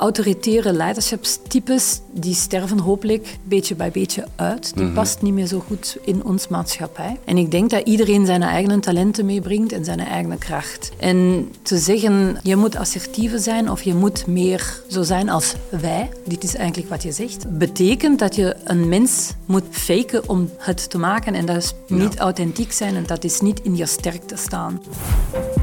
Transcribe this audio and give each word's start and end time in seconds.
autoritaire 0.00 0.72
leiderschapstypes 0.72 2.00
die 2.12 2.34
sterven 2.34 2.78
hopelijk 2.78 3.38
beetje 3.42 3.74
bij 3.74 3.90
beetje 3.90 4.24
uit. 4.36 4.72
Die 4.76 4.88
past 4.90 5.22
niet 5.22 5.32
meer 5.32 5.46
zo 5.46 5.62
goed 5.66 5.96
in 6.04 6.24
ons 6.24 6.48
maatschappij. 6.48 7.18
En 7.24 7.36
ik 7.36 7.50
denk 7.50 7.70
dat 7.70 7.86
iedereen 7.86 8.26
zijn 8.26 8.42
eigen 8.42 8.80
talenten 8.80 9.26
meebrengt 9.26 9.72
en 9.72 9.84
zijn 9.84 10.00
eigen 10.00 10.38
kracht. 10.38 10.90
En 10.98 11.48
te 11.62 11.78
zeggen, 11.78 12.38
je 12.42 12.56
moet 12.56 12.76
assertiever 12.76 13.38
zijn 13.38 13.70
of 13.70 13.82
je 13.82 13.94
moet 13.94 14.26
meer 14.26 14.82
zo 14.88 15.02
zijn 15.02 15.28
als 15.28 15.54
wij, 15.68 16.08
dit 16.24 16.44
is 16.44 16.54
eigenlijk 16.54 16.88
wat 16.88 17.02
je 17.02 17.12
zegt, 17.12 17.58
betekent 17.58 18.18
dat 18.18 18.34
je 18.34 18.56
een 18.64 18.88
mens 18.88 19.32
moet 19.46 19.64
faken 19.70 20.28
om 20.28 20.50
het 20.58 20.90
te 20.90 20.98
maken 20.98 21.34
en 21.34 21.46
dat 21.46 21.56
is 21.56 21.72
niet 21.88 22.18
authentiek 22.18 22.72
zijn 22.72 22.96
en 22.96 23.06
dat 23.06 23.24
is 23.24 23.40
niet 23.40 23.60
in 23.62 23.76
je 23.76 23.86
sterkte 23.86 24.36
staan. 24.36 24.82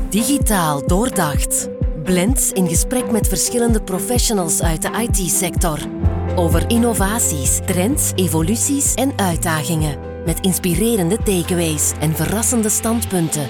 Digitaal 0.10 0.88
doordacht. 0.88 1.77
Blends 2.08 2.52
in 2.52 2.68
gesprek 2.68 3.12
met 3.12 3.28
verschillende 3.28 3.82
professionals 3.82 4.62
uit 4.62 4.82
de 4.82 4.90
IT-sector. 5.08 5.80
Over 6.36 6.70
innovaties, 6.70 7.59
trends, 7.66 8.12
evoluties 8.16 8.94
en 8.94 9.12
uitdagingen. 9.16 9.98
Met 10.26 10.40
inspirerende 10.40 11.17
takeaways 11.17 11.91
en 12.00 12.16
verrassende 12.16 12.70
standpunten. 12.70 13.50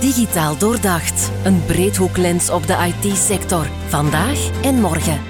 Digitaal 0.00 0.58
doordacht. 0.58 1.30
Een 1.44 1.64
breedhoeklens 1.66 2.50
op 2.50 2.66
de 2.66 2.92
IT-sector. 3.02 3.66
Vandaag 3.88 4.62
en 4.62 4.74
morgen. 4.74 5.20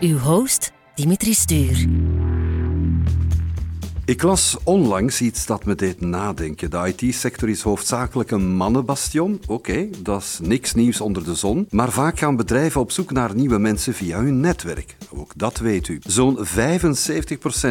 Uw 0.00 0.18
host 0.18 0.72
Dimitri 0.94 1.34
Stuur. 1.34 1.86
Ik 4.06 4.22
las 4.22 4.56
onlangs 4.62 5.20
iets 5.20 5.46
dat 5.46 5.64
me 5.64 5.74
deed 5.74 6.00
nadenken. 6.00 6.70
De 6.70 6.94
IT-sector 6.96 7.48
is 7.48 7.62
hoofdzakelijk 7.62 8.30
een 8.30 8.56
mannenbastion. 8.56 9.40
Oké, 9.46 9.88
dat 10.02 10.20
is 10.20 10.38
niks 10.42 10.74
nieuws 10.74 11.00
onder 11.00 11.24
de 11.24 11.34
zon. 11.34 11.66
Maar 11.70 11.90
vaak 11.90 12.18
gaan 12.18 12.36
bedrijven 12.36 12.80
op 12.80 12.90
zoek 12.90 13.12
naar 13.12 13.34
nieuwe 13.34 13.58
mensen 13.58 13.94
via 13.94 14.18
hun 14.18 14.40
netwerk. 14.40 14.96
Ook 15.10 15.32
dat 15.36 15.58
weet 15.58 15.88
u. 15.88 15.98
Zo'n 16.06 16.38
75% 16.46 16.48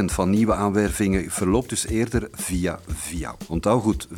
van 0.06 0.30
nieuwe 0.30 0.54
aanwervingen 0.54 1.32
verloopt 1.32 1.70
dus 1.70 1.88
eerder 1.88 2.30
via 2.32 2.80
via. 2.88 3.36
Onthoud 3.48 3.82
goed, 3.82 4.08
75%. 4.08 4.12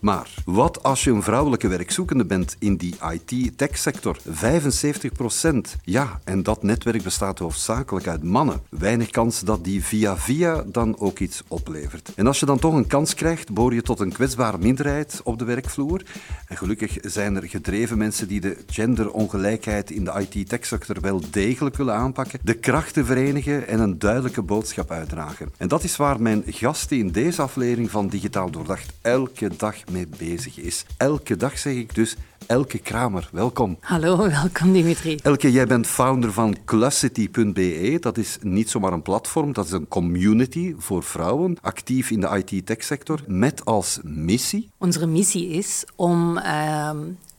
Maar 0.00 0.34
wat 0.44 0.82
als 0.82 1.04
je 1.04 1.10
een 1.10 1.22
vrouwelijke 1.22 1.68
werkzoekende 1.68 2.24
bent 2.24 2.56
in 2.58 2.76
die 2.76 2.94
IT-tech-sector? 3.12 4.16
75%. 4.28 5.50
Ja, 5.84 6.20
en 6.24 6.42
dat 6.42 6.62
netwerk 6.62 7.02
bestaat 7.02 7.38
hoofdzakelijk 7.38 8.06
uit 8.06 8.22
mannen. 8.22 8.60
Weinig 8.68 9.10
kans 9.10 9.40
dat 9.40 9.64
die 9.64 9.84
via 9.84 10.16
via 10.16 10.64
dan 10.72 10.98
ook 10.98 11.18
iets 11.18 11.42
oplevert. 11.48 12.12
En 12.14 12.26
als 12.26 12.40
je 12.40 12.46
dan 12.46 12.58
toch 12.58 12.74
een 12.74 12.86
kans 12.86 13.14
krijgt, 13.14 13.52
behoor 13.52 13.74
je 13.74 13.82
tot 13.82 14.00
een 14.00 14.12
kwetsbare 14.12 14.58
minderheid 14.58 15.20
op 15.24 15.38
de 15.38 15.44
werkvloer. 15.44 16.02
En 16.48 16.56
gelukkig 16.56 16.96
zijn 17.00 17.36
er 17.36 17.48
gedreven 17.48 17.98
mensen 17.98 18.28
die 18.28 18.40
de 18.40 18.56
genderongelijkheid 18.66 19.90
in 19.90 20.04
de 20.04 20.26
IT-tech-sector 20.28 21.00
wel 21.00 21.20
degelijk 21.30 21.76
willen 21.76 21.94
aanpakken, 21.94 22.38
de 22.42 22.54
krachten 22.54 23.06
verenigen 23.06 23.68
en 23.68 23.80
een 23.80 23.98
duidelijke 23.98 24.42
boodschap 24.42 24.90
uitdragen. 24.90 25.52
En 25.56 25.68
dat 25.68 25.84
is 25.84 25.96
waar 25.96 26.22
mijn 26.22 26.42
gast 26.46 26.90
in 26.90 27.10
deze 27.10 27.42
aflevering 27.42 27.90
van 27.90 28.08
Digitaal 28.08 28.50
Doordacht 28.50 28.92
elke 29.02 29.50
dag 29.56 29.76
mee 29.92 30.08
bezig 30.18 30.58
is. 30.58 30.84
Elke 30.96 31.36
dag 31.36 31.58
zeg 31.58 31.74
ik 31.74 31.94
dus 31.94 32.16
Elke 32.46 32.78
Kramer, 32.78 33.28
welkom. 33.32 33.76
Hallo, 33.80 34.16
welkom 34.42 34.72
Dimitri. 34.72 35.18
Elke, 35.22 35.52
jij 35.52 35.66
bent 35.66 35.86
founder 35.86 36.32
van 36.32 36.56
Classity.be. 36.64 37.96
Dat 38.00 38.18
is 38.18 38.38
niet 38.40 38.70
zomaar 38.70 38.92
een 38.92 39.02
platform, 39.02 39.52
dat 39.52 39.64
is 39.64 39.70
een 39.70 39.88
community 39.88 40.74
voor 40.78 41.02
vrouwen, 41.02 41.56
actief 41.60 42.10
in 42.10 42.20
de 42.20 42.42
IT-tech-sector, 42.44 43.20
met 43.26 43.64
als 43.64 43.98
missie? 44.02 44.70
Onze 44.78 45.06
missie 45.06 45.48
is 45.48 45.84
om 45.96 46.36
uh, 46.36 46.90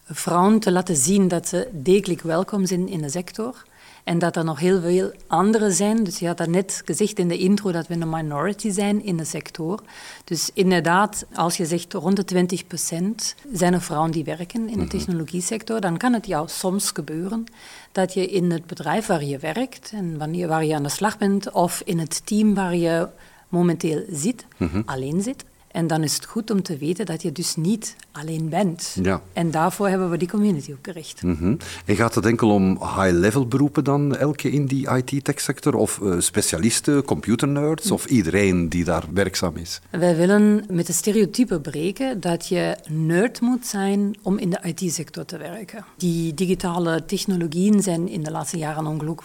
vrouwen 0.05 0.59
te 0.59 0.71
laten 0.71 0.95
zien 0.95 1.27
dat 1.27 1.47
ze 1.47 1.67
degelijk 1.73 2.21
welkom 2.21 2.65
zijn 2.65 2.87
in 2.87 3.01
de 3.01 3.09
sector 3.09 3.65
en 4.07 4.19
dat 4.19 4.35
er 4.35 4.43
nog 4.43 4.59
heel 4.59 4.81
veel 4.81 5.11
anderen 5.27 5.71
zijn. 5.71 6.03
Dus 6.03 6.19
je 6.19 6.27
had 6.27 6.37
dat 6.37 6.47
net 6.47 6.81
gezegd 6.85 7.19
in 7.19 7.27
de 7.27 7.37
intro 7.37 7.71
dat 7.71 7.87
we 7.87 7.93
een 7.93 8.09
minority 8.09 8.71
zijn 8.71 9.03
in 9.03 9.17
de 9.17 9.25
sector. 9.25 9.81
Dus 10.23 10.49
inderdaad, 10.53 11.25
als 11.33 11.57
je 11.57 11.65
zegt 11.65 11.93
rond 11.93 12.29
de 12.29 12.47
20% 12.55 13.35
zijn 13.53 13.73
er 13.73 13.81
vrouwen 13.81 14.11
die 14.11 14.23
werken 14.23 14.69
in 14.69 14.77
de 14.77 14.85
mhm. 14.85 14.87
technologiesector, 14.87 15.81
dan 15.81 15.97
kan 15.97 16.13
het 16.13 16.27
jou 16.27 16.47
soms 16.49 16.91
gebeuren 16.91 17.43
dat 17.91 18.13
je 18.13 18.27
in 18.27 18.51
het 18.51 18.65
bedrijf 18.65 19.05
waar 19.05 19.23
je 19.23 19.37
werkt 19.37 19.91
en 19.93 20.17
wanneer, 20.17 20.47
waar 20.47 20.65
je 20.65 20.75
aan 20.75 20.83
de 20.83 20.89
slag 20.89 21.17
bent, 21.17 21.51
of 21.51 21.81
in 21.85 21.99
het 21.99 22.25
team 22.25 22.53
waar 22.53 22.75
je 22.75 23.07
momenteel 23.49 24.03
zit, 24.11 24.45
mhm. 24.57 24.81
alleen 24.85 25.21
zit, 25.21 25.45
en 25.77 25.87
dan 25.87 26.03
is 26.03 26.13
het 26.13 26.25
goed 26.25 26.51
om 26.51 26.61
te 26.61 26.77
weten 26.77 27.05
dat 27.05 27.21
je 27.21 27.31
dus 27.31 27.55
niet 27.55 27.95
alleen 28.11 28.49
bent. 28.49 28.97
Ja. 29.01 29.21
En 29.33 29.51
daarvoor 29.51 29.87
hebben 29.87 30.09
we 30.09 30.17
die 30.17 30.27
community 30.27 30.71
ook 30.71 30.77
gericht. 30.81 31.23
Mm 31.23 31.57
En 31.85 31.95
gaat 31.95 32.15
het 32.15 32.25
enkel 32.25 32.49
om 32.49 32.77
high-level 32.79 33.47
beroepen 33.47 33.83
dan, 33.83 34.15
elke 34.15 34.51
in 34.51 34.65
die 34.65 34.89
IT-tech-sector? 34.89 35.75
Of 35.75 35.99
uh, 36.03 36.19
specialisten, 36.19 37.03
computernerds, 37.03 37.91
of 37.91 38.05
iedereen 38.05 38.69
die 38.69 38.83
daar 38.83 39.03
werkzaam 39.13 39.55
is? 39.55 39.81
Wij 39.89 40.15
willen 40.15 40.65
met 40.69 40.87
de 40.87 40.93
stereotypen 40.93 41.61
breken 41.61 42.19
dat 42.19 42.47
je 42.47 42.77
nerd 42.89 43.41
moet 43.41 43.65
zijn 43.65 44.15
om 44.21 44.37
in 44.37 44.49
de 44.49 44.59
IT-sector 44.63 45.25
te 45.25 45.37
werken. 45.37 45.85
Die 45.97 46.33
digitale 46.33 47.05
technologieën 47.05 47.81
zijn 47.81 48.09
in 48.09 48.23
de 48.23 48.31
laatste 48.31 48.57
jaren 48.57 48.85
ongelooflijk 48.85 49.21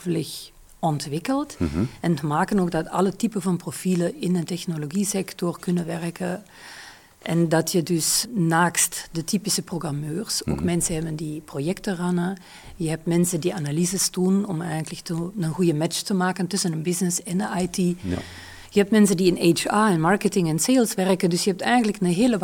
ontwikkeld. 0.82 1.56
Mhm. 1.58 1.84
En 2.00 2.14
te 2.14 2.26
maken 2.26 2.58
ook 2.58 2.70
dat 2.70 2.88
alle 2.88 3.16
typen 3.16 3.42
van 3.42 3.56
profielen 3.56 4.20
in 4.20 4.32
de 4.32 4.44
technologiesector 4.44 5.58
kunnen 5.58 5.86
werken. 5.86 6.42
En 7.22 7.48
dat 7.48 7.72
je 7.72 7.82
dus 7.82 8.26
naast 8.34 9.08
de 9.12 9.24
typische 9.24 9.62
programmeurs 9.62 10.46
ook 10.46 10.56
mhm. 10.56 10.64
mensen 10.64 10.94
hebben 10.94 11.16
die 11.16 11.40
projecten 11.40 11.96
runnen. 11.96 12.38
Je 12.76 12.88
hebt 12.88 13.06
mensen 13.06 13.40
die 13.40 13.54
analyses 13.54 14.10
doen 14.10 14.46
om 14.46 14.62
eigenlijk 14.62 15.08
een 15.08 15.52
goede 15.52 15.74
match 15.74 16.02
te 16.02 16.14
maken 16.14 16.46
tussen 16.46 16.72
een 16.72 16.82
business 16.82 17.22
en 17.22 17.38
de 17.38 17.48
IT. 17.58 17.76
Ja. 17.76 18.18
Je 18.70 18.78
hebt 18.78 18.90
mensen 18.90 19.16
die 19.16 19.36
in 19.36 19.54
HR 19.54 19.68
en 19.68 20.00
marketing 20.00 20.48
en 20.48 20.58
sales 20.58 20.94
werken. 20.94 21.30
Dus 21.30 21.44
je 21.44 21.50
hebt 21.50 21.62
eigenlijk 21.62 22.00
een 22.00 22.06
hele 22.06 22.38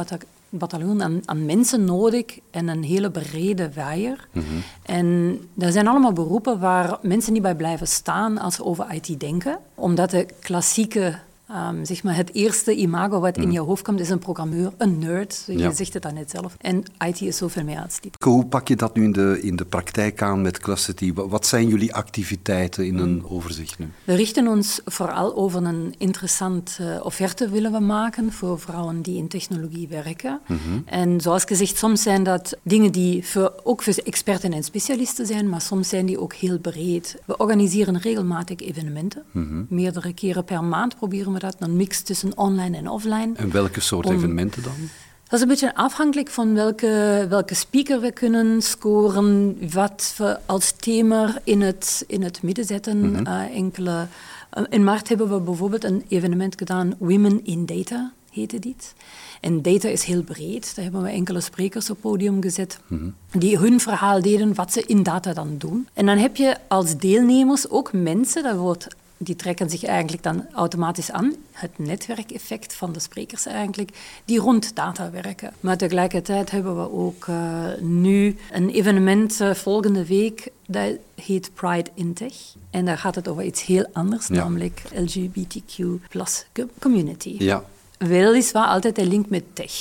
bataljon 0.49 1.03
aan, 1.03 1.21
aan, 1.25 1.47
mensen 1.47 1.85
nodig 1.85 2.25
en 2.51 2.69
een 2.69 2.83
hele 2.83 3.11
brede 3.11 3.73
waaier. 3.75 4.29
Mhm. 4.33 4.45
En 4.83 5.39
dat 5.55 5.73
zijn 5.73 5.89
allemaal 5.89 6.13
beroepen 6.13 6.61
waar 6.61 6.99
mensen 7.03 7.33
niet 7.33 7.43
bij 7.43 7.57
blijven 7.57 7.89
staan 7.89 8.39
als 8.39 8.55
ze 8.55 8.65
over 8.65 8.93
IT 8.93 9.21
denken, 9.21 9.59
omdat 9.75 10.11
de 10.11 10.27
klassieke 10.41 11.19
Um, 11.51 11.85
zeg 11.85 12.03
maar 12.03 12.17
het 12.17 12.35
eerste 12.35 12.77
imago 12.77 13.21
wat 13.21 13.37
in 13.37 13.45
mm. 13.45 13.51
je 13.51 13.61
hoofd 13.61 13.83
komt 13.83 14.01
is 14.01 14.11
een 14.11 14.19
programmeur, 14.19 14.73
een 14.77 14.99
nerd. 14.99 15.45
Je 15.47 15.73
zegt 15.73 15.93
het 15.95 16.03
dan 16.03 16.15
net 16.15 16.31
zelf. 16.31 16.57
En 16.59 16.83
IT 17.07 17.21
is 17.21 17.37
zoveel 17.37 17.65
meer 17.65 17.83
als 17.83 18.01
die. 18.01 18.11
Hoe 18.25 18.47
pak 18.47 18.69
je 18.69 18.77
dat 18.77 18.97
nu 18.97 19.05
in 19.05 19.13
de, 19.13 19.39
in 19.43 19.57
de 19.57 19.65
praktijk 19.65 20.23
aan 20.23 20.43
met 20.43 20.59
Classity? 20.59 21.13
Wat 21.13 21.47
zijn 21.47 21.69
jullie 21.69 21.95
activiteiten 21.95 22.87
in 22.87 22.99
een 22.99 23.25
overzicht 23.29 23.79
nu? 23.79 23.89
We 24.05 24.15
richten 24.15 24.47
ons 24.47 24.81
vooral 24.85 25.37
over 25.37 25.65
een 25.65 25.95
interessante 25.99 27.01
offerte 27.03 27.49
willen 27.49 27.73
we 27.73 27.81
maken 27.81 28.33
voor 28.33 28.61
vrouwen 28.61 29.03
die 29.03 29.17
in 29.17 29.29
technologie 29.29 29.89
werken. 29.89 30.41
Mhm. 30.47 30.59
En 30.85 31.21
zoals 31.21 31.45
gezegd, 31.45 31.77
soms 31.77 32.03
zijn 32.03 32.23
dat 32.23 32.57
dingen 32.63 32.93
die 32.93 33.27
voor, 33.27 33.55
ook 33.65 33.83
voor 33.83 33.95
experten 33.95 34.53
en 34.53 34.63
specialisten 34.63 35.27
zijn, 35.27 35.49
maar 35.49 35.61
soms 35.61 35.89
zijn 35.89 36.07
die 36.07 36.21
ook 36.21 36.35
heel 36.35 36.59
breed. 36.59 37.17
We 37.25 37.37
organiseren 37.37 37.99
regelmatig 37.99 38.61
evenementen. 38.61 39.23
Mhm. 39.31 39.63
Meerdere 39.69 40.13
keren 40.13 40.45
per 40.45 40.65
maand 40.65 40.97
proberen 40.97 41.33
we 41.33 41.38
dat, 41.39 41.57
een 41.59 41.77
mix 41.77 42.03
tussen 42.03 42.37
online 42.37 42.77
en 42.77 42.89
offline. 42.89 43.33
En 43.35 43.51
welke 43.51 43.81
soort 43.81 44.09
evenementen 44.09 44.63
dan? 44.63 44.89
Dat 45.29 45.39
is 45.39 45.41
een 45.41 45.49
beetje 45.49 45.75
afhankelijk 45.75 46.29
van 46.29 46.55
welke, 46.55 47.27
welke 47.29 47.55
speaker 47.55 48.01
we 48.01 48.13
kunnen 48.13 48.63
scoren, 48.63 49.59
wat 49.73 50.15
we 50.17 50.39
als 50.47 50.73
thema 50.73 51.41
in 51.45 51.61
het, 51.61 52.05
in 52.07 52.23
het 52.23 52.43
midden 52.43 52.65
zetten. 52.65 53.11
Mhm. 53.11 53.27
Eh, 53.27 53.57
enkele, 53.57 54.07
eh, 54.51 54.63
in 54.69 54.85
maart 54.85 55.09
hebben 55.09 55.29
we 55.29 55.41
bijvoorbeeld 55.41 55.85
een 55.85 56.05
evenement 56.09 56.55
gedaan, 56.59 56.95
Women 56.99 57.45
in 57.45 57.67
Data 57.67 58.13
heette 58.31 58.59
dit. 58.59 58.95
En 59.41 59.63
data 59.63 59.89
is 59.89 60.03
heel 60.03 60.23
breed. 60.23 60.75
Daar 60.75 60.85
hebben 60.85 61.03
we 61.03 61.09
enkele 61.09 61.41
sprekers 61.41 61.91
op 61.91 62.01
podium 62.01 62.43
gezet 62.43 62.81
mhm. 62.87 63.09
die 63.31 63.59
hun 63.59 63.81
verhaal 63.81 64.23
deden 64.23 64.55
wat 64.55 64.73
ze 64.73 64.85
in 64.87 65.03
data 65.03 65.33
dan 65.33 65.55
doen. 65.59 65.89
En 65.93 66.07
dan 66.07 66.19
heb 66.19 66.37
je 66.37 66.57
als 66.69 66.97
deelnemers 66.97 67.69
ook 67.69 67.93
mensen, 67.93 68.43
dat 68.43 68.57
wordt 68.57 68.87
die 69.19 69.37
trekken 69.37 69.71
zich 69.71 69.85
eigenlijk 69.85 70.23
dan 70.23 70.47
automatisch 70.53 71.11
aan. 71.11 71.35
Het 71.53 71.79
netwerkeffect 71.79 72.75
van 72.75 72.93
de 72.93 73.01
sprekers 73.01 73.47
eigenlijk, 73.47 74.21
die 74.25 74.39
rond 74.39 74.77
data 74.77 75.11
werken. 75.11 75.53
Maar 75.61 75.77
tegelijkertijd 75.77 76.51
hebben 76.51 76.77
we 76.77 76.93
ook 76.93 77.27
uh, 77.27 77.65
nu 77.81 78.37
een 78.53 78.71
evenement 78.71 79.41
uh, 79.41 79.55
volgende 79.55 80.07
week, 80.07 80.49
dat 80.67 80.93
heet 81.15 81.51
Pride 81.55 81.91
in 81.95 82.13
Tech. 82.13 82.35
En 82.71 82.85
daar 82.85 82.99
gaat 82.99 83.15
het 83.15 83.29
over 83.29 83.43
iets 83.43 83.65
heel 83.65 83.87
anders, 83.93 84.29
namelijk 84.29 84.83
LGBTQ 84.95 85.85
plus 86.09 86.47
community. 86.79 87.37
Ja. 87.39 87.65
Weliswaar 87.99 88.67
altijd 88.67 88.99
een 88.99 89.09
link 89.09 89.29
met 89.29 89.45
tech. 89.53 89.73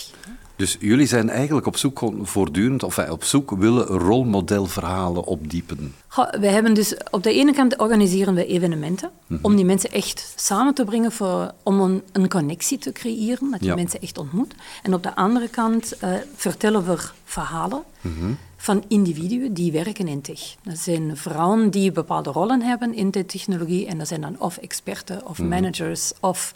Dus 0.58 0.78
jullie 0.80 1.06
zijn 1.06 1.30
eigenlijk 1.30 1.68
op 1.68 1.78
zoek 1.78 2.12
voortdurend, 2.22 2.84
of 2.84 3.10
op 3.10 3.24
zoek 3.24 3.52
willen 3.52 3.86
rolmodelverhalen 3.86 5.24
opdiepen. 5.24 5.96
we 6.40 6.48
hebben 6.48 6.74
dus 6.74 6.96
op 7.12 7.24
de 7.24 7.34
ene 7.34 7.54
kant 7.54 7.78
organiseren 7.78 8.34
we 8.34 8.46
evenementen 8.46 9.12
mhm. 9.28 9.40
om 9.46 9.56
die 9.56 9.66
mensen 9.66 9.92
echt 9.92 10.34
samen 10.36 10.74
te 10.74 10.86
brengen 10.86 11.12
voor, 11.12 11.52
om 11.64 11.80
een, 11.80 12.04
een 12.12 12.30
connectie 12.30 12.78
te 12.78 12.92
creëren, 12.92 13.52
dat 13.52 13.64
je 13.64 13.76
mensen 13.76 14.02
echt 14.02 14.18
ontmoet. 14.18 14.54
En 14.84 14.94
op 14.94 15.04
de 15.04 15.16
andere 15.16 15.48
kant 15.48 15.94
uh, 16.04 16.10
vertellen 16.36 16.86
we 16.86 16.98
verhalen. 17.24 17.84
Mhm 18.02 18.32
van 18.58 18.84
individuen 18.88 19.54
die 19.54 19.72
werken 19.72 20.08
in 20.08 20.22
tech. 20.22 20.56
Dat 20.64 20.78
zijn 20.78 21.18
vrouwen 21.18 21.70
die 21.70 21.92
bepaalde 21.92 22.30
rollen 22.30 22.62
hebben 22.62 22.94
in 22.94 23.12
de 23.12 23.26
technologie 23.26 23.86
en 23.86 23.98
dat 23.98 24.08
zijn 24.08 24.22
dan 24.22 24.40
of 24.40 24.58
experten 24.58 25.28
of 25.28 25.38
mhm. 25.38 25.48
managers 25.48 26.12
of 26.20 26.54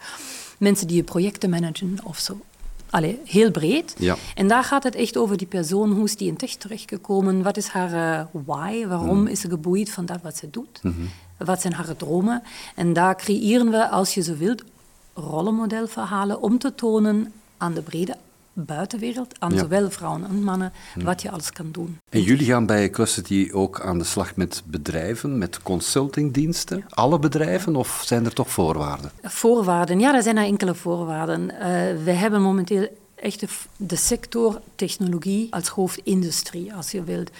mensen 0.57 0.88
die 0.88 1.04
projecten 1.04 1.50
managen 1.50 1.97
of 2.04 2.18
zo. 2.18 2.39
Allee, 2.91 3.19
heel 3.25 3.51
breed. 3.51 3.95
Ja. 3.97 4.15
En 4.35 4.47
daar 4.47 4.63
gaat 4.63 4.83
het 4.83 4.95
echt 4.95 5.17
over 5.17 5.38
die 5.38 5.47
persoon. 5.47 5.91
Hoe 5.91 6.03
is 6.03 6.15
die 6.15 6.27
in 6.27 6.38
tech 6.38 6.55
terechtgekomen? 6.55 7.43
Wat 7.43 7.57
is 7.57 7.67
haar 7.67 7.93
uh, 7.93 8.25
why? 8.45 8.85
Waarom 8.85 9.19
mhm. 9.19 9.27
is 9.27 9.39
ze 9.39 9.49
geboeid 9.49 9.89
van 9.89 10.05
dat 10.05 10.21
wat 10.21 10.38
ze 10.38 10.49
doet? 10.49 10.79
Mhm. 10.83 11.01
Wat 11.38 11.61
zijn 11.61 11.73
haar 11.73 11.95
dromen? 11.95 12.43
En 12.75 12.93
daar 12.93 13.15
creëren 13.15 13.69
we, 13.69 13.89
als 13.89 14.13
je 14.13 14.21
zo 14.21 14.35
wilt, 14.35 14.63
rollenmodelverhalen 15.13 16.41
om 16.41 16.57
te 16.57 16.75
tonen 16.75 17.33
aan 17.57 17.73
de 17.73 17.81
brede 17.81 18.17
buitenwereld, 18.65 19.39
aan 19.39 19.57
zowel 19.57 19.89
vrouwen 19.89 20.25
en 20.25 20.43
mannen, 20.43 20.73
wat 20.95 21.21
je 21.21 21.31
alles 21.31 21.51
kan 21.51 21.71
doen. 21.71 21.97
En 22.09 22.21
jullie 22.21 22.45
gaan 22.45 22.65
bij 22.65 22.89
Clustity 22.89 23.49
ook 23.51 23.81
aan 23.81 23.97
de 23.97 24.03
slag 24.03 24.35
met 24.35 24.63
bedrijven, 24.65 25.37
met 25.37 25.61
consultingdiensten? 25.61 26.85
Alle 26.89 27.19
bedrijven 27.19 27.75
of 27.75 28.01
zijn 28.05 28.25
er 28.25 28.33
toch 28.33 28.49
voorwaarden? 28.49 29.11
Voorwaarden, 29.21 29.99
ja, 29.99 30.15
er 30.15 30.23
zijn 30.23 30.37
er 30.37 30.45
enkele 30.45 30.75
voorwaarden. 30.75 31.41
Uh, 31.41 31.59
we 32.03 32.11
hebben 32.11 32.41
momenteel 32.41 32.87
echt 33.15 33.39
de, 33.39 33.47
de 33.77 33.95
sector 33.95 34.61
technologie 34.75 35.47
als 35.53 35.67
hoofdindustrie, 35.67 36.73
als 36.73 36.91
je 36.91 37.03
wilt. 37.03 37.31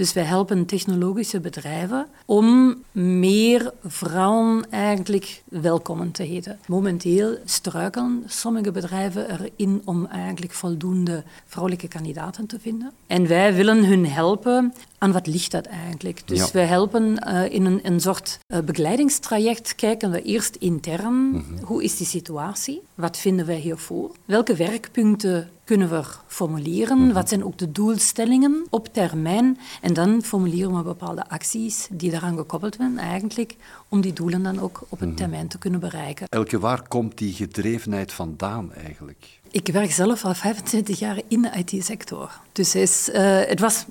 Dus 0.00 0.12
wij 0.12 0.24
helpen 0.24 0.66
technologische 0.66 1.40
bedrijven 1.40 2.06
om 2.24 2.76
meer 2.92 3.72
vrouwen 3.84 4.70
eigenlijk 4.70 5.42
welkom 5.48 6.12
te 6.12 6.22
heten. 6.22 6.58
Momenteel 6.66 7.36
struikelen 7.44 8.22
sommige 8.26 8.70
bedrijven 8.70 9.30
erin 9.30 9.82
om 9.84 10.06
eigenlijk 10.06 10.52
voldoende 10.52 11.24
vrouwelijke 11.46 11.88
kandidaten 11.88 12.46
te 12.46 12.60
vinden. 12.60 12.92
En 13.06 13.26
wij 13.26 13.54
willen 13.54 13.84
hun 13.84 14.06
helpen 14.06 14.74
aan 14.98 15.12
wat 15.12 15.26
ligt 15.26 15.50
dat 15.50 15.66
eigenlijk. 15.66 16.22
Dus 16.24 16.38
ja. 16.38 16.50
we 16.52 16.60
helpen 16.60 17.28
uh, 17.28 17.52
in 17.52 17.64
een, 17.64 17.80
een 17.82 18.00
soort 18.00 18.38
uh, 18.46 18.58
begeleidingstraject. 18.58 19.74
Kijken 19.74 20.10
we 20.10 20.22
eerst 20.22 20.56
intern, 20.56 21.14
mm 21.14 21.44
-hmm. 21.48 21.64
hoe 21.64 21.84
is 21.84 21.96
die 21.96 22.06
situatie? 22.06 22.82
Wat 22.94 23.16
vinden 23.16 23.46
wij 23.46 23.58
hiervoor? 23.58 24.10
Welke 24.24 24.56
werkpunten 24.56 25.50
kunnen 25.70 25.88
we 25.90 26.02
formuleren? 26.26 26.96
Mm 26.96 27.04
-hmm. 27.04 27.12
Wat 27.12 27.28
zijn 27.28 27.44
ook 27.44 27.58
de 27.58 27.72
doelstellingen 27.72 28.66
op 28.70 28.92
termijn? 28.92 29.58
En 29.80 29.92
dan 29.92 30.22
formuleren 30.22 30.76
we 30.76 30.82
bepaalde 30.82 31.28
acties 31.28 31.88
die 31.90 32.10
daaraan 32.10 32.36
gekoppeld 32.36 32.74
zijn, 32.74 32.98
eigenlijk, 32.98 33.56
om 33.88 34.00
die 34.00 34.12
doelen 34.12 34.42
dan 34.42 34.60
ook 34.60 34.82
op 34.88 35.00
een 35.00 35.08
mhm. 35.08 35.16
termijn 35.16 35.48
te 35.48 35.58
kunnen 35.58 35.80
bereiken. 35.80 36.26
Elke, 36.28 36.58
waar 36.58 36.88
komt 36.88 37.18
die 37.18 37.32
gedrevenheid 37.32 38.12
vandaan 38.12 38.72
eigenlijk? 38.72 39.26
Ik 39.50 39.66
werk 39.66 39.92
zelf 39.92 40.24
al 40.24 40.34
25 40.34 40.98
jaar 40.98 41.20
in 41.28 41.42
de 41.42 41.50
IT-sector. 41.64 42.40
Dus 42.52 42.74
is, 42.74 43.08
uh, 43.08 43.40
het 43.44 43.60
was 43.60 43.84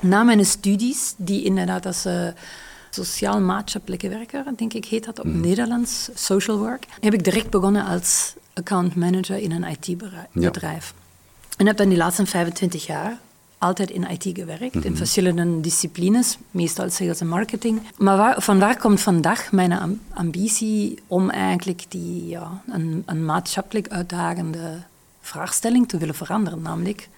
na 0.00 0.22
mijn 0.22 0.44
studies, 0.46 1.14
die 1.16 1.44
inderdaad 1.44 1.86
als 1.86 2.06
uh, 2.06 2.28
sociaal-maatschappelijke 2.90 4.08
werker, 4.08 4.44
denk 4.56 4.72
ik 4.72 4.84
heet 4.84 5.04
dat 5.04 5.18
op 5.18 5.26
mhm. 5.26 5.40
Nederlands, 5.40 6.08
social 6.14 6.58
work, 6.58 6.86
heb 7.00 7.14
ik 7.14 7.24
direct 7.24 7.50
begonnen 7.50 7.84
als 7.84 8.34
account 8.54 8.94
manager 8.94 9.36
in 9.36 9.50
een 9.52 9.64
IT-bedrijf. 9.64 10.94
En 11.56 11.66
heb 11.66 11.76
dan 11.76 11.88
die 11.88 11.98
laatste 11.98 12.26
25 12.26 12.86
jaar 12.86 13.18
altijd 13.58 13.90
in 13.90 14.06
IT 14.10 14.36
gewerkt, 14.38 14.74
in 14.74 14.80
mhm. 14.90 14.94
verschillende 14.94 15.60
disciplines, 15.60 16.38
meestal 16.50 16.90
sales 16.90 17.20
en 17.20 17.28
marketing. 17.28 17.82
Maar 17.96 18.16
waar, 18.16 18.42
van 18.42 18.58
waar 18.58 18.78
komt 18.78 19.00
vandaag 19.00 19.52
mijn 19.52 20.00
ambitie 20.14 20.98
om 21.06 21.30
eigenlijk 21.30 21.84
die, 21.88 22.26
ja, 22.26 22.62
een, 22.68 23.02
een 23.06 23.24
maatschappelijk 23.24 23.88
uitdagende 23.88 24.82
vraagstelling 25.20 25.88
te 25.88 25.98
willen 25.98 26.14
veranderen, 26.14 26.62
namelijk 26.62 27.08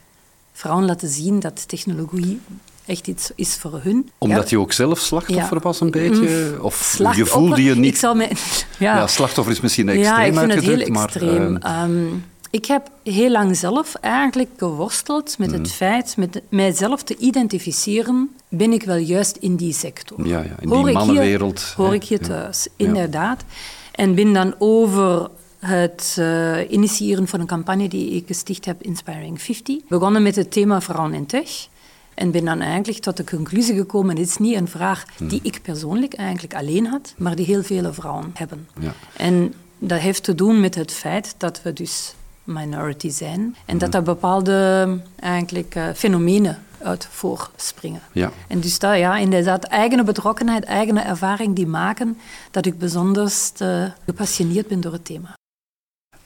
vrouwen 0.53 0.87
laten 0.87 1.09
zien 1.09 1.41
dat 1.41 1.69
technologie 1.69 2.41
echt 2.87 3.07
iets 3.07 3.31
is 3.35 3.57
voor 3.57 3.81
hun. 3.83 4.11
Omdat 4.19 4.51
je 4.51 4.59
ook 4.59 4.73
zelf 4.73 4.99
slachtoffer 4.99 5.61
was 5.61 5.81
een 5.81 5.91
beetje? 5.91 6.55
Mm. 6.55 6.61
Of 6.61 6.99
voelde 7.11 7.63
je 7.63 7.75
niet... 7.75 7.93
Ik 7.93 7.97
zou 7.97 8.17
me, 8.17 8.29
ja. 8.79 8.97
ja. 8.97 9.07
slachtoffer 9.07 9.55
is 9.55 9.61
misschien 9.61 9.89
extreem 9.89 10.17
Ja, 10.17 10.23
ik 10.23 10.35
vind 10.35 10.55
het 10.55 10.65
heel 10.65 10.81
extreem. 10.81 11.53
Maar, 11.53 11.89
uh, 11.89 12.13
ik 12.51 12.67
heb 12.67 12.91
heel 13.03 13.31
lang 13.31 13.57
zelf 13.57 13.95
eigenlijk 13.95 14.51
geworsteld 14.57 15.39
met 15.39 15.51
het 15.51 15.61
mm. 15.61 15.67
feit, 15.67 16.17
met 16.17 16.43
mijzelf 16.49 17.03
te 17.03 17.17
identificeren, 17.17 18.31
ben 18.49 18.73
ik 18.73 18.83
wel 18.83 18.97
juist 18.97 19.37
in 19.37 19.57
die 19.57 19.73
sector? 19.73 20.27
Ja, 20.27 20.39
ja 20.39 20.55
in 20.61 20.69
die 20.69 20.93
mannenwereld. 20.93 21.61
hoor 21.77 21.95
ik 21.95 22.03
je 22.03 22.19
thuis, 22.19 22.69
inderdaad. 22.77 23.45
En 23.93 24.15
ben 24.15 24.33
dan 24.33 24.55
over 24.59 25.31
het 25.59 26.17
uh, 26.19 26.71
initiëren 26.71 27.29
van 27.29 27.41
een 27.41 27.47
campagne 27.47 27.89
die 27.89 28.11
ik 28.11 28.27
gesticht 28.27 28.65
heb, 28.65 28.83
Inspiring 28.83 29.43
50. 29.43 29.77
Begonnen 29.89 30.23
met 30.23 30.37
het 30.37 30.51
thema 30.51 30.81
vrouwen 30.81 31.15
in 31.15 31.27
tech. 31.27 31.69
En 32.15 32.31
ben 32.31 32.45
dan 32.45 32.61
eigenlijk 32.61 33.03
tot 33.03 33.17
de 33.17 33.25
conclusie 33.25 33.75
gekomen, 33.75 34.17
het 34.17 34.29
is 34.29 34.37
niet 34.37 34.57
een 34.57 34.69
vraag 34.69 35.05
hmm. 35.17 35.29
die 35.29 35.41
ik 35.43 35.63
persoonlijk 35.63 36.15
eigenlijk 36.15 36.55
alleen 36.55 36.87
had, 36.87 37.15
maar 37.17 37.37
die 37.37 37.47
heel 37.47 37.63
vele 37.63 37.93
vrouwen 37.93 38.31
hebben. 38.35 38.69
Ja. 38.81 38.95
En 39.17 39.55
dat 39.79 40.01
heeft 40.01 40.23
te 40.23 40.35
doen 40.35 40.61
met 40.61 40.75
het 40.75 40.93
feit 40.93 41.35
dat 41.39 41.63
we 41.63 41.73
dus 41.73 42.15
minority 42.47 43.11
zijn 43.11 43.57
en 43.65 43.79
dat 43.79 43.89
hmm. 43.89 43.99
er 43.99 44.03
bepaalde 44.03 44.99
eigenlijk, 45.21 45.75
uh, 45.75 45.89
fenomenen 45.95 46.59
uit 46.83 47.09
voorspringen. 47.11 48.01
Ja. 48.13 48.33
En 48.49 48.61
dus 48.61 48.79
dat, 48.79 48.99
ja, 48.99 49.17
inderdaad, 49.17 49.65
eigen 49.65 50.05
betrokkenheid, 50.05 50.65
eigen 50.65 51.05
ervaring 51.05 51.57
die 51.57 51.67
maken 51.67 52.19
dat 52.51 52.67
ik 52.67 52.79
bijzonder 52.79 53.33
uh, 53.63 53.85
gepassioneerd 54.05 54.69
ben 54.69 54.81
door 54.81 54.93
het 54.93 55.05
thema. 55.05 55.35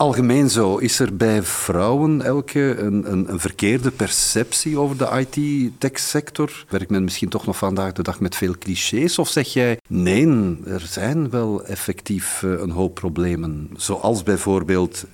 Algemeen 0.01 0.51
zo, 0.51 0.77
is 0.77 0.99
er 0.99 1.17
bij 1.17 1.43
vrouwen 1.43 2.23
elke 2.23 2.77
een, 2.79 3.13
een, 3.13 3.33
een 3.33 3.41
verkeerde 3.41 3.91
perceptie 3.91 4.79
over 4.79 4.97
de 4.97 5.27
IT-tech-sector? 5.27 6.65
Werkt 6.69 6.91
men 6.91 7.05
misschien 7.05 7.29
toch 7.29 7.47
nog 7.47 7.57
vandaag 7.57 7.93
de 7.93 8.03
dag 8.03 8.21
met 8.21 8.37
veel 8.37 8.55
clichés? 8.59 9.19
Of 9.19 9.29
zeg 9.29 9.53
jij, 9.53 9.79
nee, 9.89 10.27
er 10.67 10.81
zijn 10.81 11.31
wel 11.31 11.65
effectief 11.65 12.43
eh, 12.43 12.51
een 12.51 12.71
hoop 12.71 12.95
problemen, 12.95 13.71
zoals 13.77 14.23
bijvoorbeeld 14.23 15.05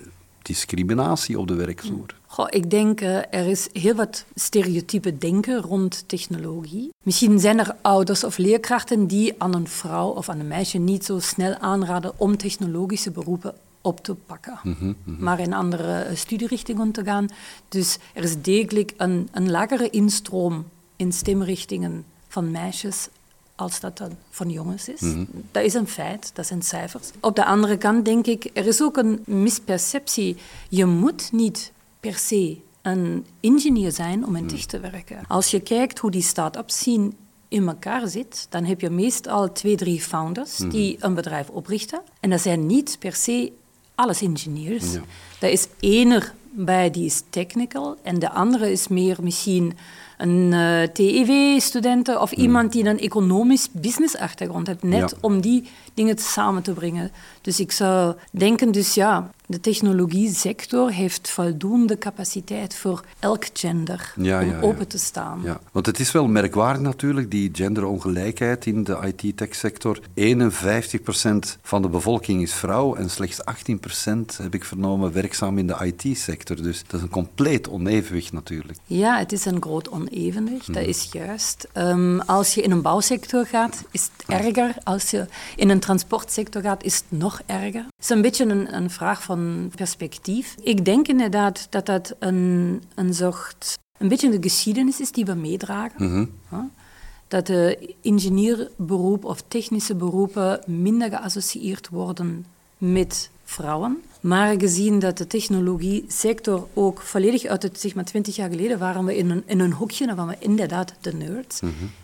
discriminatie 0.46 1.38
op 1.38 1.48
de 1.48 1.54
werkvloer? 1.54 2.14
Goh, 2.26 2.46
ik 2.50 2.70
denk, 2.70 3.00
uh, 3.00 3.16
er 3.16 3.46
is 3.46 3.68
heel 3.72 3.94
wat 3.94 4.24
stereotype 4.34 5.18
denken 5.18 5.60
rond 5.60 6.04
technologie. 6.06 6.90
Misschien 7.02 7.38
zijn 7.38 7.58
er 7.58 7.76
ouders 7.82 8.24
of 8.24 8.38
leerkrachten 8.38 9.06
die 9.06 9.34
aan 9.38 9.54
een 9.54 9.68
vrouw 9.68 10.08
of 10.08 10.28
aan 10.28 10.40
een 10.40 10.48
meisje 10.48 10.78
niet 10.78 11.04
zo 11.04 11.18
snel 11.18 11.54
aanraden 11.54 12.12
om 12.16 12.36
technologische 12.36 13.10
beroepen 13.10 13.54
op 13.80 14.00
te 14.00 14.14
pakken, 14.14 14.58
mhm, 14.62 14.92
mhm. 15.04 15.22
maar 15.22 15.40
in 15.40 15.52
andere 15.52 16.00
eh, 16.00 16.16
studierichtingen 16.16 16.92
te 16.92 17.04
gaan. 17.04 17.26
Dus 17.68 17.98
er 18.12 18.22
is 18.22 18.42
degelijk 18.42 18.94
een, 18.96 19.28
een 19.32 19.50
lagere 19.50 19.90
instroom 19.90 20.64
in 20.96 21.12
stemrichtingen 21.12 22.04
van 22.28 22.50
meisjes 22.50 23.08
als 23.56 23.80
dat 23.80 23.98
dan 23.98 24.16
van 24.30 24.50
jongens 24.50 24.88
is. 24.88 25.00
Mhm. 25.00 25.24
Dat 25.50 25.62
is 25.62 25.74
een 25.74 25.88
feit, 25.88 26.30
dat 26.34 26.46
zijn 26.46 26.62
cijfers. 26.62 27.10
Op 27.20 27.36
de 27.36 27.44
andere 27.44 27.76
kant 27.76 28.04
denk 28.04 28.26
ik, 28.26 28.50
er 28.52 28.66
is 28.66 28.82
ook 28.82 28.96
een 28.96 29.22
misperceptie. 29.26 30.36
Je 30.68 30.84
moet 30.84 31.32
niet 31.32 31.72
per 32.00 32.14
se 32.14 32.56
een 32.82 33.26
ingenieur 33.40 33.92
zijn 33.92 34.26
om 34.26 34.36
in 34.36 34.46
tech 34.46 34.64
te 34.64 34.80
werken. 34.80 35.24
Als 35.28 35.50
je 35.50 35.60
kijkt 35.60 35.98
hoe 35.98 36.10
die 36.10 36.22
start-ups 36.22 36.78
zien 36.78 37.16
in 37.48 37.68
elkaar 37.68 38.08
zit, 38.08 38.46
dan 38.50 38.64
heb 38.64 38.80
je 38.80 38.90
meestal 38.90 39.52
twee, 39.52 39.76
drie 39.76 40.00
founders 40.00 40.56
die 40.56 40.96
een 41.00 41.14
bedrijf 41.14 41.48
oprichten. 41.48 42.00
En 42.20 42.30
dat 42.30 42.40
zijn 42.40 42.66
niet 42.66 42.96
per 42.98 43.14
se 43.14 43.52
alles 43.94 44.22
ingenieurs. 44.22 44.92
Ja. 45.40 45.48
Is 45.48 45.66
één 45.80 46.22
bij 46.50 46.90
die 46.90 47.04
is 47.04 47.22
technical 47.30 47.96
en 48.02 48.18
de 48.18 48.30
andere 48.30 48.70
is 48.72 48.88
meer 48.88 49.16
misschien 49.22 49.76
een 50.16 50.52
eh, 50.52 50.82
TEW-student 50.82 52.18
of 52.18 52.30
hmm. 52.30 52.42
iemand 52.42 52.72
die 52.72 52.84
een 52.84 52.98
economisch 52.98 53.68
business-achtergrond 53.72 54.66
heeft, 54.66 54.82
net 54.82 55.14
om 55.20 55.40
die 55.40 55.64
dingen 55.96 56.18
samen 56.18 56.62
te 56.62 56.72
brengen. 56.72 57.10
Dus 57.40 57.60
ik 57.60 57.72
zou 57.72 58.14
denken, 58.30 58.72
dus 58.72 58.94
ja, 58.94 59.30
de 59.46 59.60
technologie-sector 59.60 60.90
heeft 60.90 61.28
voldoende 61.28 61.98
capaciteit 61.98 62.74
voor 62.74 63.04
elk 63.18 63.44
gender 63.52 64.14
om 64.16 64.54
open 64.60 64.88
te 64.88 64.98
staan. 64.98 65.40
Ja. 65.44 65.60
Want 65.72 65.86
het 65.86 65.98
is 65.98 66.12
wel 66.12 66.26
merkwaardig 66.26 66.82
natuurlijk, 66.82 67.30
die 67.30 67.50
genderongelijkheid 67.52 68.66
in 68.66 68.84
de 68.84 68.98
IT-tech-sector. 69.14 69.98
51% 70.14 71.60
van 71.62 71.82
de 71.82 71.88
bevolking 71.88 72.42
is 72.42 72.52
vrouw 72.52 72.94
en 72.94 73.10
slechts 73.10 73.40
18% 73.40 74.42
heb 74.42 74.54
ik 74.54 74.64
vernomen 74.64 75.12
werkzaam 75.12 75.58
in 75.58 75.66
de 75.66 75.92
IT-sector. 75.94 76.62
Dus 76.62 76.82
dat 76.86 76.94
is 76.94 77.02
een 77.02 77.08
compleet 77.08 77.68
onevenwicht 77.68 78.32
natuurlijk. 78.32 78.78
Ja, 78.84 79.18
het 79.18 79.32
is 79.32 79.44
een 79.44 79.62
groot 79.62 79.90
onevenwicht, 79.90 80.66
dat 80.66 80.82
mhm. 80.82 80.88
is 80.88 81.08
juist. 81.12 81.68
Um, 81.74 82.20
als 82.20 82.54
je 82.54 82.62
in 82.62 82.70
een 82.70 82.82
bouwsector 82.82 83.46
gaat, 83.46 83.84
is 83.90 84.10
het 84.16 84.28
erger. 84.28 84.74
Als 84.84 85.10
je 85.10 85.26
in 85.56 85.70
een 85.70 85.80
transportsector 85.86 86.62
gaat, 86.62 86.84
is 86.84 86.96
het 86.96 87.04
nog 87.08 87.42
erger. 87.46 87.82
Het 87.82 88.04
is 88.04 88.08
een 88.08 88.22
beetje 88.22 88.44
een, 88.44 88.74
een 88.74 88.90
vraag 88.90 89.22
van 89.22 89.70
perspectief. 89.74 90.54
Ik 90.62 90.84
denk 90.84 91.08
inderdaad 91.08 91.66
dat 91.70 91.86
dat 91.86 92.14
een, 92.18 92.82
een 92.94 93.14
soort, 93.14 93.78
een 93.98 94.08
beetje 94.08 94.30
de 94.30 94.42
geschiedenis 94.42 95.00
is 95.00 95.12
die 95.12 95.24
we 95.24 95.34
meedragen. 95.34 96.30
Dat 97.28 97.46
de 97.46 97.94
ingenieurberoep 98.00 99.24
of 99.24 99.42
technische 99.48 99.94
beroepen 99.94 100.60
minder 100.66 101.10
geassocieerd 101.10 101.88
worden 101.88 102.46
met 102.78 103.30
vrouwen. 103.44 104.02
Maar 104.20 104.60
gezien 104.60 104.98
dat 104.98 105.18
de 105.18 105.26
technologie-sector 105.26 106.66
ook 106.74 107.00
volledig 107.00 107.44
uit 107.44 107.62
het, 107.62 107.80
zeg 107.80 107.94
maar, 107.94 108.04
20 108.04 108.36
jaar 108.36 108.50
geleden 108.50 108.78
waren 108.78 109.04
we 109.04 109.16
in 109.16 109.30
een, 109.30 109.42
in 109.46 109.60
een 109.60 109.72
hoekje, 109.72 110.06
dan 110.06 110.16
waren 110.16 110.38
we 110.38 110.44
inderdaad 110.44 110.94
de 111.00 111.14
nerds. 111.14 111.60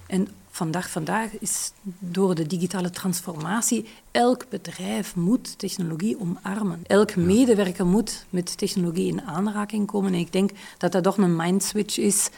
En 0.07 0.29
vandaag, 0.55 0.91
vandaag 0.91 1.39
is 1.39 1.73
door 1.99 2.35
de 2.35 2.47
digitale 2.47 2.91
transformatie, 2.91 3.89
elk 4.11 4.49
bedrijf 4.49 5.17
moet 5.17 5.59
technologie 5.59 6.21
omarmen. 6.21 6.81
Elk 6.87 7.17
medewerker 7.17 7.87
moet 7.87 8.27
met 8.31 8.59
technologie 8.59 9.07
in 9.07 9.23
aanraking 9.23 9.87
komen. 9.87 10.13
En 10.13 10.19
ik 10.19 10.33
denk 10.33 10.51
dat 10.79 10.93
dat 10.93 11.03
toch 11.03 11.17
een 11.17 11.37
mindswitch 11.37 11.99
is 11.99 12.31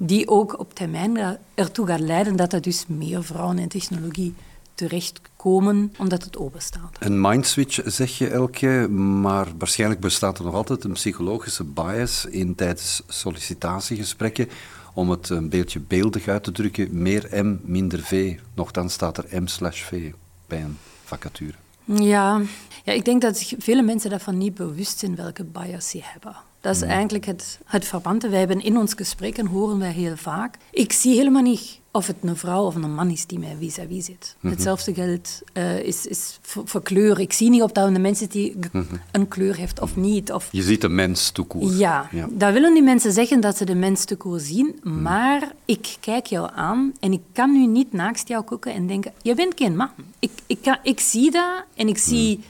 die 0.00 0.28
ook 0.28 0.58
op 0.58 0.74
termijn 0.74 1.38
ertoe 1.54 1.86
gaat 1.86 2.00
leiden 2.00 2.36
dat 2.36 2.52
er 2.52 2.60
dus 2.60 2.84
meer 2.86 3.24
vrouwen 3.24 3.58
in 3.58 3.68
technologie 3.68 4.34
terechtkomen 4.74 5.94
omdat 5.98 6.24
het 6.24 6.36
open 6.36 6.62
staat. 6.62 6.96
Een 6.98 7.20
mindswitch 7.20 7.80
zeg 7.84 8.18
je 8.18 8.28
Elke, 8.28 8.88
maar 8.90 9.46
waarschijnlijk 9.58 10.00
bestaat 10.00 10.38
er 10.38 10.44
nog 10.44 10.54
altijd 10.54 10.84
een 10.84 10.92
psychologische 10.92 11.64
bias 11.64 12.26
in 12.26 12.54
tijdens 12.54 13.02
sollicitatiegesprekken 13.06 14.48
om 14.92 15.10
het 15.10 15.28
een 15.28 15.48
beetje 15.48 15.80
beeldig 15.80 16.28
uit 16.28 16.42
te 16.42 16.52
drukken, 16.52 17.02
meer 17.02 17.44
M, 17.44 17.56
minder 17.62 18.02
V. 18.02 18.38
Nochtans 18.54 18.92
staat 18.92 19.18
er 19.18 19.42
M 19.42 19.46
slash 19.46 19.82
V 19.82 20.12
bij 20.46 20.62
een 20.62 20.78
vacature. 21.04 21.54
Ja. 21.84 22.40
ja, 22.84 22.92
ik 22.92 23.04
denk 23.04 23.22
dat 23.22 23.54
vele 23.58 23.82
mensen 23.82 24.10
daarvan 24.10 24.38
niet 24.38 24.54
bewust 24.54 24.98
zijn 24.98 25.16
welke 25.16 25.44
bias 25.44 25.90
ze 25.90 26.00
hebben. 26.02 26.36
Dat 26.62 26.74
is 26.74 26.82
eigenlijk 26.82 27.26
het, 27.26 27.58
het 27.64 27.84
verband. 27.84 28.22
Wij 28.22 28.38
hebben 28.38 28.62
in 28.62 28.76
ons 28.76 28.94
gesprekken, 28.94 29.46
horen 29.46 29.78
wij 29.78 29.92
heel 29.92 30.16
vaak, 30.16 30.56
ik 30.70 30.92
zie 30.92 31.16
helemaal 31.16 31.42
niet 31.42 31.80
of 31.92 32.06
het 32.06 32.16
een 32.20 32.36
vrouw 32.36 32.64
of 32.64 32.74
een 32.74 32.94
man 32.94 33.10
is 33.10 33.26
die 33.26 33.38
mij 33.38 33.56
vis-à-vis 33.58 34.04
zit. 34.04 34.36
Mhm. 34.40 34.52
Hetzelfde 34.52 34.94
geldt 34.94 35.42
uh, 35.54 35.78
is, 35.78 36.06
is 36.06 36.38
voor, 36.42 36.62
voor, 36.66 36.82
kleur. 36.82 37.20
Ik 37.20 37.32
zie 37.32 37.50
niet 37.50 37.62
of 37.62 37.72
dat 37.72 37.86
een 37.86 38.00
mens 38.00 38.22
is 38.22 38.28
die 38.28 38.56
mhm. 38.72 38.84
een 39.10 39.28
kleur 39.28 39.56
heeft 39.56 39.80
of 39.80 39.96
niet. 39.96 40.32
Of... 40.32 40.48
Je 40.52 40.62
ziet 40.62 40.80
de 40.80 40.88
mens 40.88 41.30
toekoer. 41.30 41.72
Ja, 41.72 42.08
ja, 42.10 42.28
dat 42.30 42.52
willen 42.52 42.74
die 42.74 42.82
mensen 42.82 43.12
zeggen 43.12 43.40
dat 43.40 43.56
ze 43.56 43.64
de 43.64 43.74
mens 43.74 44.04
toekoer 44.04 44.40
zien, 44.40 44.80
mhm. 44.82 45.02
maar 45.02 45.52
ik 45.64 45.96
kijk 46.00 46.26
jou 46.26 46.50
aan 46.54 46.92
en 47.00 47.12
ik 47.12 47.22
kan 47.32 47.52
nu 47.52 47.66
niet 47.66 47.92
naast 47.92 48.28
jou 48.28 48.44
kijken 48.44 48.74
en 48.74 48.86
denken, 48.86 49.12
je 49.22 49.34
bent 49.34 49.52
geen 49.56 49.76
man. 49.76 49.90
Ik, 50.18 50.30
ik, 50.46 50.58
kan, 50.62 50.76
ik 50.82 51.00
zie 51.00 51.30
dat 51.30 51.64
en 51.74 51.88
ik 51.88 51.98
zie 51.98 52.40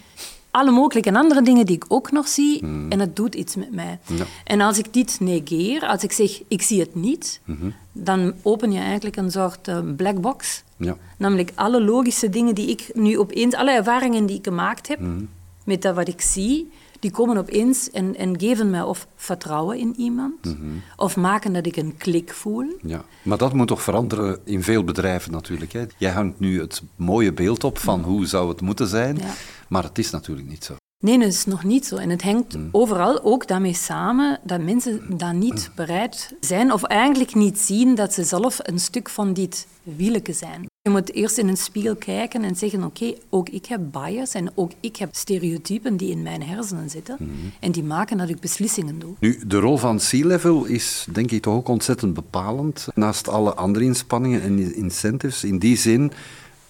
alle 0.52 0.70
mogelijke 0.70 1.14
andere 1.14 1.42
dingen 1.42 1.66
die 1.66 1.76
ik 1.76 1.84
ook 1.88 2.10
nog 2.10 2.28
zie 2.28 2.64
mm. 2.64 2.90
en 2.90 3.00
het 3.00 3.16
doet 3.16 3.34
iets 3.34 3.56
met 3.56 3.72
mij. 3.72 3.98
Ja. 4.06 4.24
En 4.44 4.60
als 4.60 4.78
ik 4.78 4.92
dit 4.92 5.16
negeer, 5.20 5.86
als 5.86 6.02
ik 6.02 6.12
zeg 6.12 6.42
ik 6.48 6.62
zie 6.62 6.80
het 6.80 6.94
niet, 6.94 7.40
mm 7.44 7.56
-hmm. 7.60 7.74
dan 7.92 8.34
open 8.42 8.72
je 8.72 8.78
eigenlijk 8.78 9.16
een 9.16 9.30
soort 9.30 9.68
uh, 9.68 9.78
black 9.96 10.20
box. 10.20 10.62
Ja. 10.76 10.96
Namelijk 11.16 11.52
alle 11.54 11.82
logische 11.82 12.28
dingen 12.28 12.54
die 12.54 12.68
ik 12.68 12.90
nu 12.94 13.18
opeens, 13.18 13.54
alle 13.54 13.70
ervaringen 13.70 14.26
die 14.26 14.36
ik 14.36 14.44
gemaakt 14.44 14.88
heb 14.88 15.00
mm. 15.00 15.28
met 15.64 15.82
dat 15.82 15.94
wat 15.94 16.08
ik 16.08 16.20
zie, 16.20 16.70
die 17.02 17.10
komen 17.10 17.36
opeens 17.36 17.90
en, 17.90 18.16
en 18.16 18.40
geven 18.40 18.70
mij 18.70 18.82
of 18.82 19.06
vertrouwen 19.16 19.78
in 19.78 19.94
iemand, 19.96 20.44
mm 20.44 20.56
-hmm. 20.60 20.82
of 20.96 21.16
maken 21.16 21.52
dat 21.52 21.66
ik 21.66 21.76
een 21.76 21.96
klik 21.96 22.32
voel. 22.32 22.66
Ja, 22.82 23.04
maar 23.22 23.38
dat 23.38 23.52
moet 23.52 23.68
toch 23.68 23.82
veranderen 23.82 24.38
in 24.44 24.62
veel 24.62 24.84
bedrijven 24.84 25.32
natuurlijk. 25.32 25.72
Hè? 25.72 25.84
Jij 25.98 26.10
hangt 26.10 26.40
nu 26.40 26.60
het 26.60 26.82
mooie 26.96 27.32
beeld 27.32 27.64
op 27.64 27.78
van 27.78 28.02
hoe 28.02 28.26
zou 28.26 28.48
het 28.48 28.60
moeten 28.60 28.86
zijn. 28.86 29.16
Ja. 29.16 29.32
Maar 29.72 29.82
het 29.82 29.98
is 29.98 30.10
natuurlijk 30.10 30.48
niet 30.48 30.64
zo. 30.64 30.76
Nee, 30.98 31.18
dat 31.18 31.28
is 31.28 31.44
nog 31.44 31.64
niet 31.64 31.86
zo. 31.86 31.96
En 31.96 32.10
het 32.10 32.22
hangt 32.22 32.56
mm. 32.56 32.68
overal 32.72 33.22
ook 33.22 33.46
daarmee 33.46 33.74
samen 33.74 34.40
dat 34.44 34.60
mensen 34.60 35.00
dan 35.16 35.38
niet 35.38 35.68
mm. 35.68 35.74
bereid 35.74 36.34
zijn 36.40 36.72
of 36.72 36.82
eigenlijk 36.82 37.34
niet 37.34 37.58
zien 37.58 37.94
dat 37.94 38.12
ze 38.12 38.24
zelf 38.24 38.58
een 38.62 38.78
stuk 38.78 39.08
van 39.08 39.32
dit 39.32 39.66
wieleke 39.82 40.32
zijn. 40.32 40.66
Je 40.82 40.90
moet 40.90 41.12
eerst 41.12 41.38
in 41.38 41.48
een 41.48 41.56
spiegel 41.56 41.96
kijken 41.96 42.44
en 42.44 42.56
zeggen, 42.56 42.84
oké, 42.84 43.14
ook 43.30 43.48
ik 43.48 43.66
heb 43.66 43.80
bias 43.92 44.34
en 44.34 44.52
ook 44.54 44.72
ik 44.80 44.96
heb 44.96 45.14
stereotypen 45.14 45.96
die 45.96 46.10
in 46.10 46.22
mijn 46.22 46.42
hersenen 46.42 46.90
zitten 46.90 47.16
mm. 47.20 47.28
en 47.60 47.72
die 47.72 47.84
maken 47.84 48.18
dat 48.18 48.28
ik 48.28 48.40
beslissingen 48.40 48.98
doe. 48.98 49.14
Nu, 49.20 49.40
de 49.46 49.58
rol 49.58 49.76
van 49.76 49.98
C-level 49.98 50.64
is 50.64 51.06
denk 51.12 51.30
ik 51.30 51.42
toch 51.42 51.54
ook 51.54 51.68
ontzettend 51.68 52.14
bepalend, 52.14 52.88
naast 52.94 53.28
alle 53.28 53.54
andere 53.54 53.84
inspanningen 53.84 54.42
en 54.42 54.74
incentives. 54.74 55.44
In 55.44 55.58
die 55.58 55.76
zin 55.76 56.12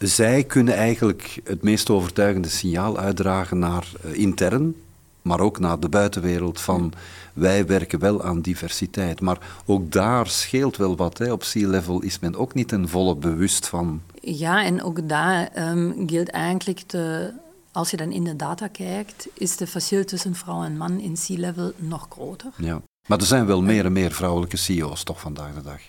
zij 0.09 0.45
kunnen 0.45 0.75
eigenlijk 0.75 1.41
het 1.45 1.63
meest 1.63 1.91
overtuigende 1.91 2.49
signaal 2.49 2.99
uitdragen 2.99 3.59
naar 3.59 3.89
uh, 4.05 4.19
intern, 4.19 4.75
maar 5.23 5.41
ook 5.41 5.59
naar 5.59 5.81
de 5.81 5.89
buitenwereld 5.89 6.61
van 6.61 6.93
wij 7.33 7.67
werken 7.67 7.99
wel 7.99 8.25
aan 8.25 8.41
diversiteit. 8.41 9.21
Maar 9.21 9.39
ook 9.67 9.93
daar 9.93 10.27
scheelt 10.27 10.77
wel 10.77 10.97
wat. 10.97 11.19
Hè. 11.19 11.33
Op 11.33 11.41
C-level 11.41 12.03
is 12.03 12.19
men 12.19 12.37
ook 12.37 12.55
niet 12.55 12.69
ten 12.69 12.89
volle 12.89 13.17
bewust 13.17 13.67
van. 13.67 14.03
Ja, 14.21 14.65
en 14.65 14.83
ook 14.83 15.09
daar 15.09 15.69
um, 15.71 16.09
geldt 16.09 16.31
eigenlijk 16.31 16.89
de, 16.89 17.33
als 17.73 17.91
je 17.91 17.97
dan 17.97 18.13
in 18.13 18.25
de 18.25 18.37
data 18.37 18.69
kijkt, 18.69 19.29
is 19.35 19.57
de 19.57 19.67
verschil 19.67 20.05
tussen 20.05 20.35
vrouw 20.35 20.63
en 20.63 20.77
man 20.77 21.01
in 21.01 21.15
C-level 21.27 21.73
nog 21.77 22.07
groter. 22.11 22.51
Ja. 22.57 22.83
Maar 23.09 23.19
er 23.19 23.27
zijn 23.27 23.47
wel 23.47 23.63
meer 23.63 23.85
en 23.85 23.93
meer 23.93 24.13
vrouwelijke 24.13 24.57
CEO's 24.57 25.03
toch 25.03 25.21
vandaag 25.21 25.55
de 25.55 25.63
dag? 25.63 25.81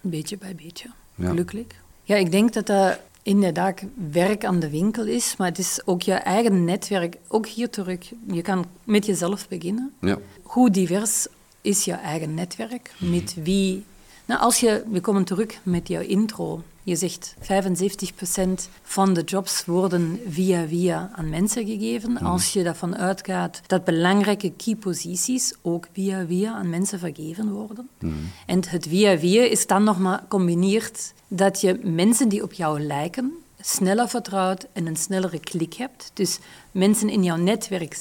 Beetje 0.00 0.38
bij 0.38 0.54
beetje, 0.54 0.88
gelukkig. 1.20 1.66
Ja, 2.02 2.16
ik 2.16 2.30
denk 2.30 2.52
dat 2.52 2.66
dat 2.66 2.98
inderdaad 3.22 3.82
werk 4.10 4.44
aan 4.44 4.60
de 4.60 4.70
winkel 4.70 5.06
is, 5.06 5.36
maar 5.36 5.48
het 5.48 5.58
is 5.58 5.80
ook 5.84 6.02
je 6.02 6.12
eigen 6.12 6.64
netwerk. 6.64 7.16
Ook 7.28 7.46
hier 7.46 7.70
terug, 7.70 8.12
je 8.26 8.42
kan 8.42 8.64
met 8.84 9.06
jezelf 9.06 9.48
beginnen. 9.48 9.92
Ja. 10.00 10.18
Hoe 10.42 10.70
divers 10.70 11.26
is 11.60 11.84
je 11.84 11.92
eigen 11.92 12.34
netwerk? 12.34 12.92
Met 12.98 13.36
wie... 13.42 13.84
Nou, 14.24 14.40
als 14.40 14.60
je, 14.60 14.82
we 14.90 15.00
komen 15.00 15.24
terug 15.24 15.60
met 15.62 15.88
jouw 15.88 16.02
intro. 16.02 16.62
Je 16.82 16.96
zegt 16.96 17.34
75% 17.40 18.68
van 18.82 19.14
de 19.14 19.22
jobs 19.22 19.64
worden 19.64 20.20
via 20.28 20.66
via 20.66 21.10
aan 21.14 21.28
mensen 21.28 21.66
gegeven. 21.66 22.12
Mhm. 22.12 22.26
Als 22.26 22.52
je 22.52 22.62
daarvan 22.62 22.96
uitgaat 22.96 23.60
dat 23.66 23.84
belangrijke 23.84 24.52
key 24.56 24.76
posities 24.76 25.54
ook 25.62 25.88
via 25.92 26.26
via 26.26 26.52
aan 26.52 26.70
mensen 26.70 26.98
vergeven 26.98 27.52
worden. 27.52 27.88
Mhm. 27.98 28.12
En 28.46 28.62
het 28.68 28.86
via 28.86 29.18
via 29.18 29.42
is 29.42 29.66
dan 29.66 29.84
nog 29.84 29.98
maar 29.98 30.24
combineerd 30.28 31.12
dat 31.28 31.60
je 31.60 31.80
mensen 31.82 32.28
die 32.28 32.42
op 32.42 32.52
jou 32.52 32.80
lijken 32.80 33.32
sneller 33.60 34.08
vertrouwt 34.08 34.66
en 34.72 34.86
een 34.86 34.96
snellere 34.96 35.40
klik 35.40 35.74
hebt. 35.74 36.10
Dus 36.14 36.38
mensen 36.70 37.08
in 37.08 37.22
jouw 37.22 37.36
netwerk 37.36 37.98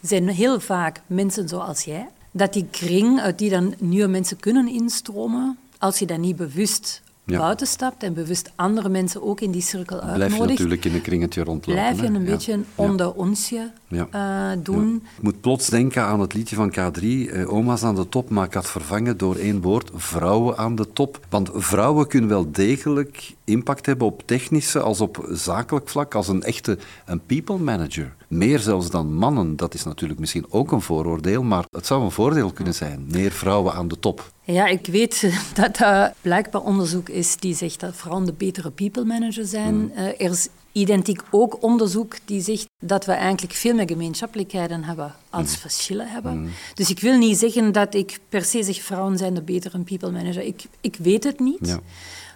zijn 0.00 0.28
heel 0.28 0.60
vaak 0.60 1.00
mensen 1.06 1.48
zoals 1.48 1.82
jij. 1.82 2.08
Dat 2.30 2.52
die 2.52 2.66
kring 2.70 3.20
uit 3.20 3.38
die 3.38 3.50
dan 3.50 3.74
nieuwe 3.78 4.08
mensen 4.08 4.40
kunnen 4.40 4.68
instromen, 4.68 5.58
als 5.78 5.98
je 5.98 6.06
dat 6.06 6.18
niet 6.18 6.36
bewust 6.36 7.02
ja. 7.24 7.38
buiten 7.38 7.66
stapt 7.66 8.02
en 8.02 8.14
bewust 8.14 8.52
andere 8.54 8.88
mensen 8.88 9.22
ook 9.22 9.40
in 9.40 9.50
die 9.50 9.62
cirkel 9.62 10.00
uitnodigt. 10.00 10.26
Blijf 10.26 10.42
je 10.42 10.48
natuurlijk 10.48 10.84
in 10.84 10.94
een 10.94 11.02
kringetje 11.02 11.44
rondlopen. 11.44 11.82
Blijf 11.82 12.00
je 12.00 12.06
een 12.06 12.24
beetje 12.24 12.52
een 12.52 12.66
onder 12.74 13.12
onsje 13.12 13.70
uh, 13.88 14.50
doen. 14.58 15.02
Ik 15.16 15.22
moet 15.22 15.40
plots 15.40 15.68
denken 15.68 16.02
aan 16.02 16.20
het 16.20 16.34
liedje 16.34 16.56
van 16.56 16.70
K3, 16.70 17.02
uh, 17.02 17.52
Oma's 17.52 17.82
aan 17.82 17.94
de 17.94 18.08
top, 18.08 18.30
maar 18.30 18.46
ik 18.46 18.54
had 18.54 18.68
vervangen 18.68 19.16
door 19.16 19.36
één 19.36 19.60
woord, 19.60 19.90
vrouwen 19.94 20.56
aan 20.56 20.74
de 20.74 20.92
top. 20.92 21.20
Want 21.28 21.50
vrouwen 21.52 22.06
kunnen 22.06 22.30
wel 22.30 22.50
degelijk 22.50 23.34
impact 23.44 23.86
hebben 23.86 24.06
op 24.06 24.22
technische 24.26 24.80
als 24.80 25.00
op 25.00 25.26
zakelijk 25.30 25.88
vlak, 25.88 26.14
als 26.14 26.28
een 26.28 26.42
echte 26.42 26.78
een 27.04 27.20
people 27.26 27.58
manager. 27.58 28.14
Meer 28.32 28.58
zelfs 28.58 28.90
dan 28.90 29.14
mannen, 29.14 29.56
dat 29.56 29.74
is 29.74 29.84
natuurlijk 29.84 30.20
misschien 30.20 30.46
ook 30.48 30.72
een 30.72 30.80
vooroordeel, 30.80 31.42
maar 31.42 31.64
het 31.70 31.86
zou 31.86 32.02
een 32.02 32.10
voordeel 32.10 32.52
kunnen 32.52 32.74
zijn. 32.74 33.06
Meer 33.10 33.30
vrouwen 33.30 33.72
aan 33.72 33.88
de 33.88 33.98
top. 33.98 34.32
Ja, 34.44 34.66
ik 34.66 34.86
weet 34.86 35.32
dat 35.54 35.78
er 35.78 36.12
blijkbaar 36.20 36.62
onderzoek 36.62 37.08
is 37.08 37.36
die 37.36 37.54
zegt 37.54 37.80
dat 37.80 37.96
vrouwen 37.96 38.26
de 38.26 38.32
betere 38.32 38.70
people 38.70 39.04
manager 39.04 39.46
zijn. 39.46 39.74
Mm. 39.74 39.92
Uh, 39.96 40.06
er 40.06 40.30
is 40.30 40.48
identiek 40.72 41.20
ook 41.30 41.62
onderzoek 41.62 42.16
die 42.24 42.40
zegt 42.40 42.66
dat 42.80 43.04
we 43.04 43.12
eigenlijk 43.12 43.54
veel 43.54 43.74
meer 43.74 43.88
gemeenschappelijkheden 43.88 44.84
hebben 44.84 45.14
als 45.30 45.50
mm. 45.50 45.56
verschillen 45.56 46.08
hebben. 46.08 46.40
Mm. 46.40 46.50
Dus 46.74 46.90
ik 46.90 47.00
wil 47.00 47.18
niet 47.18 47.38
zeggen 47.38 47.72
dat 47.72 47.94
ik 47.94 48.18
per 48.28 48.44
se 48.44 48.62
zeg 48.62 48.82
vrouwen 48.82 49.18
zijn 49.18 49.34
de 49.34 49.42
betere 49.42 49.78
people 49.78 50.10
manager. 50.10 50.42
Ik, 50.42 50.64
ik 50.80 50.96
weet 50.96 51.24
het 51.24 51.40
niet. 51.40 51.66
Ja. 51.66 51.80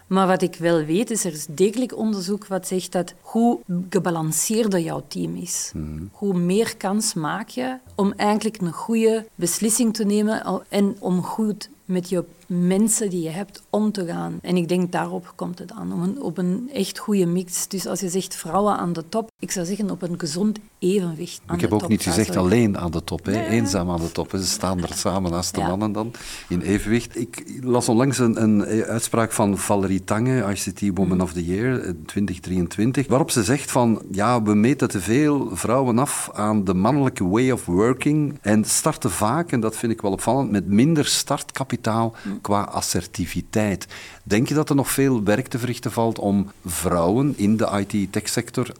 Maar 0.06 0.26
wat 0.26 0.42
ik 0.42 0.56
wel 0.56 0.84
weet, 0.84 1.10
is 1.10 1.24
er 1.24 1.32
is 1.32 1.46
degelijk 1.50 1.96
onderzoek 1.96 2.46
wat 2.46 2.66
zegt 2.66 2.92
dat 2.92 3.14
hoe 3.20 3.58
gebalanceerder 3.90 4.80
jouw 4.80 5.02
team 5.08 5.36
is, 5.36 5.70
mm. 5.74 6.08
hoe 6.12 6.34
meer 6.34 6.76
kans 6.76 7.14
maak 7.14 7.48
je 7.48 7.78
om 7.94 8.12
eigenlijk 8.12 8.60
een 8.60 8.72
goede 8.72 9.26
beslissing 9.34 9.94
te 9.94 10.04
nemen 10.04 10.64
en 10.68 10.96
om 10.98 11.22
goed 11.22 11.68
met 11.84 12.08
je 12.08 12.24
mensen 12.46 13.10
die 13.10 13.22
je 13.22 13.28
hebt 13.28 13.62
om 13.70 13.92
te 13.92 14.06
gaan. 14.06 14.38
En 14.42 14.56
ik 14.56 14.68
denk 14.68 14.92
daarop 14.92 15.32
komt 15.34 15.58
het 15.58 15.72
aan, 15.72 15.92
om 15.92 16.02
een, 16.02 16.22
op 16.22 16.38
een 16.38 16.70
echt 16.72 16.98
goede 16.98 17.26
mix. 17.26 17.68
Dus 17.68 17.86
als 17.86 18.00
je 18.00 18.08
zegt 18.08 18.34
vrouwen 18.34 18.76
aan 18.76 18.92
de 18.92 19.08
top, 19.08 19.30
Ik 19.38 19.50
zou 19.50 19.66
zeggen 19.66 19.90
op 19.90 20.02
een 20.02 20.18
gezond 20.20 20.58
evenwicht. 20.78 21.40
ik 21.52 21.60
heb 21.60 21.72
ook 21.72 21.88
niet 21.88 22.02
gezegd 22.02 22.36
alleen 22.36 22.78
aan 22.78 22.90
de 22.90 23.04
top, 23.04 23.24
hè. 23.24 23.46
eenzaam 23.46 23.90
aan 23.90 24.00
de 24.00 24.12
top. 24.12 24.30
Ze 24.30 24.46
staan 24.46 24.82
er 24.82 24.94
samen 24.94 25.30
naast 25.30 25.54
de 25.54 25.60
mannen 25.60 25.92
dan, 25.92 26.12
in 26.48 26.60
evenwicht. 26.60 27.20
Ik 27.20 27.60
las 27.62 27.88
onlangs 27.88 28.18
een, 28.18 28.42
een 28.42 28.64
uitspraak 28.84 29.32
van 29.32 29.58
Valerie 29.58 30.04
Tange, 30.04 30.54
ICT 30.54 30.96
Woman 30.96 31.20
of 31.20 31.32
the 31.32 31.44
Year 31.44 31.94
2023, 32.06 33.04
eh, 33.04 33.08
waarop 33.08 33.30
ze 33.30 33.44
zegt 33.44 33.70
van, 33.70 34.02
ja, 34.10 34.42
we 34.42 34.54
meten 34.54 34.88
te 34.88 35.00
veel 35.00 35.50
vrouwen 35.52 35.98
af 35.98 36.30
aan 36.32 36.64
de 36.64 36.74
mannelijke 36.74 37.28
way 37.28 37.50
of 37.50 37.64
working 37.64 38.38
en 38.40 38.64
starten 38.64 39.10
vaak, 39.10 39.52
en 39.52 39.60
dat 39.60 39.76
vind 39.76 39.92
ik 39.92 40.00
wel 40.00 40.12
opvallend, 40.12 40.50
met 40.50 40.66
minder 40.66 41.06
startkapitaal 41.06 42.14
qua 42.40 42.62
assertiviteit. 42.62 43.86
Denk 44.22 44.48
je 44.48 44.54
dat 44.54 44.68
er 44.68 44.76
nog 44.76 44.90
veel 44.90 45.22
werk 45.22 45.46
te 45.46 45.58
verrichten 45.58 45.92
valt 45.92 46.18
om 46.18 46.50
vrouwen 46.64 47.34
in 47.36 47.56
de 47.56 47.86
IT-techsector 47.86 48.72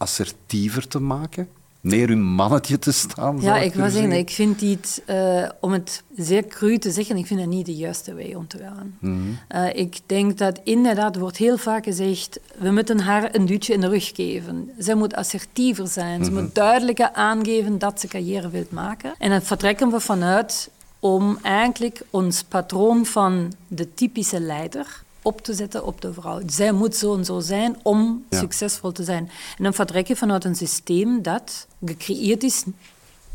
assertiever 0.46 0.88
te 0.88 1.00
maken? 1.00 1.48
Meer 1.80 2.08
hun 2.08 2.22
mannetje 2.22 2.78
te 2.78 2.92
staan? 2.92 3.40
Ja, 3.40 3.58
ik 3.58 3.74
wil 3.74 3.90
zeggen, 3.90 4.12
ik 4.12 4.30
vind 4.30 4.58
dit, 4.58 5.02
uh, 5.06 5.48
om 5.60 5.72
het 5.72 6.02
zeer 6.16 6.44
cru 6.44 6.78
te 6.78 6.90
zeggen, 6.90 7.16
ik 7.16 7.26
vind 7.26 7.40
het 7.40 7.48
niet 7.48 7.66
de 7.66 7.74
juiste 7.74 8.14
weg 8.14 8.34
om 8.34 8.46
te 8.46 8.58
gaan. 8.58 8.96
Mm 8.98 9.38
ik 9.72 9.98
denk 10.06 10.38
dat 10.38 10.60
inderdaad 10.64 11.16
wordt 11.16 11.36
heel 11.36 11.58
vaak 11.58 11.84
gezegd, 11.84 12.40
we 12.58 12.70
moeten 12.70 13.00
haar 13.00 13.34
een 13.34 13.46
duwtje 13.46 13.72
in 13.72 13.80
de 13.80 13.88
rug 13.88 14.10
geven. 14.14 14.70
Zij 14.78 14.94
moet 14.94 15.14
assertiever 15.14 15.88
zijn, 15.88 16.24
ze 16.24 16.30
mhm. 16.30 16.42
moet 16.42 16.54
duidelijker 16.54 17.12
aangeven 17.12 17.78
dat 17.78 18.00
ze 18.00 18.08
carrière 18.08 18.50
wil 18.50 18.66
maken. 18.70 19.14
En 19.18 19.30
dan 19.30 19.42
vertrekken 19.42 19.90
we 19.90 20.00
vanuit 20.00 20.70
om 21.00 21.38
eigenlijk 21.42 22.00
ons 22.10 22.42
patroon 22.42 23.06
van 23.06 23.52
de 23.68 23.94
typische 23.94 24.40
leider 24.40 25.04
op 25.26 25.40
te 25.40 25.54
zetten 25.54 25.86
op 25.86 26.00
de 26.00 26.12
vrouw. 26.12 26.40
Zij 26.46 26.72
moet 26.72 26.96
zo 26.96 27.16
en 27.16 27.24
zo 27.24 27.40
zijn 27.40 27.76
om 27.82 28.24
succesvol 28.30 28.92
te 28.92 29.04
zijn. 29.04 29.30
En 29.58 29.64
dan 29.64 29.74
vertrek 29.74 30.06
je 30.06 30.16
vanuit 30.16 30.44
een 30.44 30.56
systeem 30.56 31.22
dat 31.22 31.66
gecreëerd 31.84 32.42
is 32.42 32.64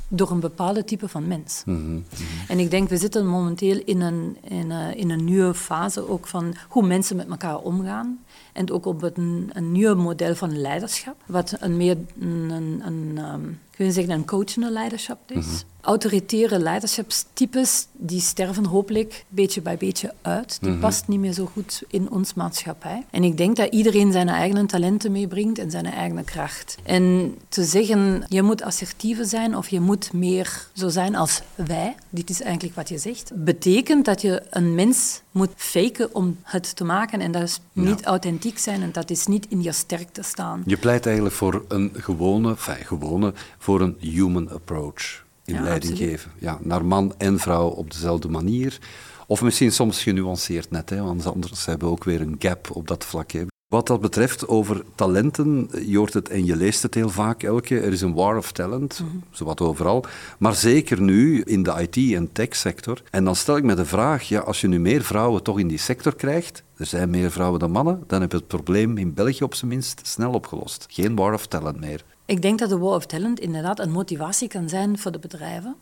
door 0.08 0.32
een 0.32 0.40
bepaalde 0.40 0.84
type 0.84 1.08
van 1.08 1.28
mens. 1.28 1.64
Mhm, 1.66 1.92
mhm. 1.92 2.02
En 2.48 2.60
ik 2.60 2.72
denk, 2.72 2.90
we 2.90 2.98
zitten 2.98 3.28
momenteel 3.28 3.82
in 3.86 4.02
een, 4.02 4.38
in, 4.44 4.72
een, 4.72 4.96
in 4.96 5.10
een 5.10 5.24
nieuwe 5.24 5.54
fase 5.54 6.10
ook 6.10 6.28
van 6.28 6.56
hoe 6.68 6.88
mensen 6.88 7.16
met 7.16 7.30
elkaar 7.30 7.58
omgaan. 7.58 8.20
En 8.54 8.72
ook 8.72 8.86
op 8.86 9.04
een, 9.04 9.50
een 9.54 9.72
nieuw 9.72 9.96
model 9.96 10.36
van 10.36 10.62
leiderschap, 10.62 11.16
wat 11.26 11.56
een 11.60 11.78
meer 11.78 11.98
een, 12.20 12.50
een, 12.50 12.82
een, 13.18 13.60
je 13.86 13.92
zeggen, 13.92 14.14
een 14.14 14.26
coachende 14.26 14.72
leiderschap 14.72 15.20
is. 15.32 15.46
Mhm 15.46 15.70
autoritaire 15.82 16.60
leiderschapstypes 16.60 17.88
die 17.92 18.20
sterven 18.20 18.66
hopelijk 18.66 19.26
beetje 19.30 19.62
bij 19.62 19.78
beetje 19.78 20.14
uit. 20.22 20.58
Die 20.62 20.70
mm 20.70 20.80
past 20.80 21.08
niet 21.08 21.20
meer 21.20 21.34
zo 21.34 21.46
goed 21.46 21.84
in 21.88 22.12
ons 22.12 22.34
maatschappij. 22.34 23.06
En 23.10 23.24
ik 23.24 23.38
denk 23.38 23.56
dat 23.56 23.74
iedereen 23.74 24.12
zijn 24.12 24.30
eigen 24.30 24.68
talenten 24.68 25.12
meebrengt 25.12 25.60
en 25.60 25.72
zijn 25.72 25.86
eigen 25.86 26.24
kracht. 26.24 26.78
En 26.84 27.36
te 27.50 27.64
zeggen, 27.64 28.26
je 28.28 28.42
moet 28.42 28.62
assertiever 28.62 29.26
zijn 29.26 29.58
of 29.58 29.70
je 29.70 29.80
moet 29.80 30.14
meer 30.14 30.68
zo 30.74 30.90
zijn 30.90 31.16
als 31.16 31.42
wij, 31.56 31.96
dit 32.10 32.30
is 32.30 32.42
eigenlijk 32.42 32.76
wat 32.76 32.90
je 32.90 32.98
zegt, 32.98 33.32
betekent 33.36 34.06
dat 34.06 34.22
je 34.22 34.44
een 34.50 34.76
mens 34.76 35.22
moet 35.32 35.52
faken 35.56 36.16
om 36.16 36.38
het 36.44 36.76
te 36.76 36.84
maken 36.84 37.22
en 37.22 37.32
dat 37.32 37.42
is 37.42 37.60
niet 37.74 38.04
authentiek 38.04 38.58
zijn 38.58 38.82
en 38.82 38.92
dat 38.92 39.10
is 39.10 39.28
niet 39.28 39.46
in 39.50 39.62
je 39.62 39.72
sterkte 39.72 40.22
staan. 40.22 40.64
Je 40.66 40.78
pleit 40.78 41.06
eigenlijk 41.06 41.36
voor 41.36 41.66
een 41.68 41.92
gewone, 41.94 42.56
gewone, 42.58 43.34
voor 43.58 43.82
een 43.82 43.98
human 44.00 44.52
approach 44.52 45.24
in 45.46 45.54
ja, 45.54 45.62
leiding 45.62 45.98
geven. 45.98 46.32
Ja, 46.40 46.58
naar 46.62 46.86
man 46.86 47.14
en 47.18 47.40
vrouw 47.40 47.68
op 47.68 47.92
dezelfde 47.92 48.28
manier. 48.28 48.80
Of 49.28 49.42
misschien 49.42 49.72
soms 49.72 50.04
genuanceerd 50.04 50.72
net, 50.72 50.90
hè, 50.90 51.02
want 51.02 51.26
anders 51.26 51.66
hebben 51.66 51.88
we 51.88 51.94
ook 51.94 52.04
weer 52.04 52.22
een 52.22 52.36
gap 52.40 52.70
op 52.72 52.88
dat 52.88 53.06
vlak. 53.06 53.32
Hè. 53.32 53.44
Wat 53.72 53.88
dat 53.88 54.02
betreft 54.02 54.48
over 54.48 54.84
talenten, 54.96 55.70
je 55.86 55.98
hoort 55.98 56.14
het 56.14 56.30
en 56.30 56.46
je 56.46 56.56
leest 56.56 56.84
het 56.84 56.94
heel 56.94 57.10
vaak 57.10 57.44
elke. 57.44 57.80
Er 57.80 57.92
is 57.92 58.02
een 58.02 58.14
war 58.14 58.38
of 58.38 58.52
talent, 58.52 58.98
-hmm. 58.98 59.24
zowat 59.30 59.62
overal. 59.62 60.06
Maar 60.40 60.56
zeker 60.56 61.02
nu 61.02 61.42
in 61.42 61.64
de 61.64 61.88
IT- 61.90 62.14
en 62.16 62.32
tech-sector. 62.32 63.02
En 63.10 63.24
dan 63.24 63.36
stel 63.36 63.58
ik 63.58 63.64
me 63.64 63.74
de 63.74 63.86
vraag, 63.86 64.24
ja, 64.24 64.40
als 64.40 64.62
je 64.62 64.68
nu 64.68 64.80
meer 64.80 65.04
vrouwen 65.04 65.44
toch 65.44 65.60
in 65.60 65.68
die 65.68 65.78
sector 65.78 66.16
krijgt, 66.16 66.64
er 66.78 66.86
zijn 66.86 67.10
meer 67.10 67.32
vrouwen 67.32 67.60
dan 67.60 67.72
mannen, 67.72 68.04
dan 68.08 68.22
heb 68.22 68.32
je 68.32 68.38
het 68.38 68.48
probleem 68.48 68.98
in 68.98 69.14
België 69.14 69.44
op 69.44 69.56
zijn 69.56 69.72
minst 69.72 70.08
snel 70.08 70.32
opgelost. 70.32 70.86
Geen 70.90 71.16
war 71.16 71.34
of 71.34 71.48
talent 71.48 71.80
meer. 71.80 72.04
Ik 72.26 72.42
denk 72.42 72.60
dat 72.60 72.70
de 72.70 72.78
War 72.78 72.96
of 72.96 73.06
Talent 73.06 73.40
inderdaad 73.40 73.80
een 73.80 73.92
motivatie 73.92 74.48
kan 74.48 74.70
zijn 74.70 74.98
voor 74.98 75.12
de 75.12 75.20
bedrijven 75.20 75.76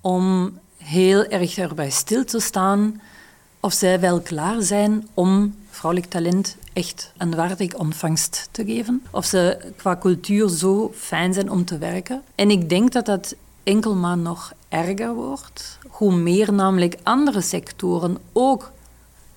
om 0.00 0.58
heel 0.76 1.24
erg 1.24 1.58
erbij 1.58 1.90
stil 1.90 2.24
te 2.24 2.40
staan 2.40 3.00
of 3.60 3.72
zij 3.72 4.00
wel 4.00 4.20
klaar 4.20 4.62
zijn 4.62 5.08
om 5.14 5.54
vrouwelijk 5.70 6.10
talent 6.10 6.56
echt 6.72 7.12
een 7.16 7.34
waardig 7.34 7.74
ontvangst 7.74 8.48
te 8.50 8.64
geven. 8.64 9.02
Of 9.10 9.24
ze 9.24 9.72
qua 9.76 9.96
cultuur 9.96 10.48
zo 10.48 10.92
fijn 10.96 11.34
zijn 11.34 11.50
om 11.50 11.64
te 11.64 11.78
werken. 11.78 12.22
En 12.34 12.50
ik 12.50 12.68
denk 12.68 12.92
dat 12.92 13.06
dat 13.06 13.34
enkel 13.62 13.94
maar 13.94 14.18
nog 14.18 14.52
erger 14.68 15.14
wordt. 15.14 15.78
Hoe 15.88 16.14
meer 16.14 16.52
namelijk 16.52 16.96
andere 17.02 17.40
sectoren 17.40 18.18
ook 18.32 18.72